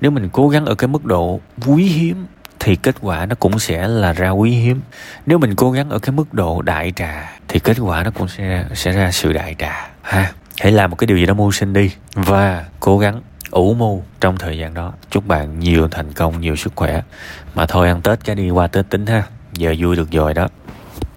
nếu 0.00 0.10
mình 0.10 0.28
cố 0.32 0.48
gắng 0.48 0.66
ở 0.66 0.74
cái 0.74 0.88
mức 0.88 1.04
độ 1.04 1.40
quý 1.66 1.84
hiếm 1.84 2.26
thì 2.60 2.76
kết 2.76 2.94
quả 3.00 3.26
nó 3.26 3.34
cũng 3.34 3.58
sẽ 3.58 3.88
là 3.88 4.12
ra 4.12 4.30
quý 4.30 4.50
hiếm. 4.50 4.80
Nếu 5.26 5.38
mình 5.38 5.54
cố 5.54 5.70
gắng 5.70 5.90
ở 5.90 5.98
cái 5.98 6.12
mức 6.12 6.34
độ 6.34 6.62
đại 6.62 6.92
trà 6.96 7.32
thì 7.48 7.60
kết 7.60 7.76
quả 7.80 8.02
nó 8.02 8.10
cũng 8.10 8.28
sẽ 8.28 8.48
ra, 8.48 8.64
sẽ 8.74 8.92
ra 8.92 9.10
sự 9.12 9.32
đại 9.32 9.54
trà. 9.58 9.90
Ha 10.02 10.32
hãy 10.60 10.72
làm 10.72 10.90
một 10.90 10.96
cái 10.96 11.06
điều 11.06 11.18
gì 11.18 11.26
đó 11.26 11.34
mưu 11.34 11.52
sinh 11.52 11.72
đi 11.72 11.90
và 12.14 12.64
cố 12.80 12.98
gắng 12.98 13.20
ủ 13.50 13.74
mưu 13.74 14.02
trong 14.20 14.36
thời 14.38 14.58
gian 14.58 14.74
đó. 14.74 14.92
Chúc 15.10 15.26
bạn 15.26 15.60
nhiều 15.60 15.88
thành 15.88 16.12
công 16.12 16.40
nhiều 16.40 16.56
sức 16.56 16.72
khỏe. 16.76 17.02
Mà 17.54 17.66
thôi 17.66 17.88
ăn 17.88 18.02
tết 18.02 18.24
cái 18.24 18.36
đi 18.36 18.50
qua 18.50 18.66
tết 18.66 18.90
tính 18.90 19.06
ha. 19.06 19.22
Giờ 19.52 19.74
vui 19.78 19.96
được 19.96 20.10
rồi 20.10 20.34
đó. 20.34 20.48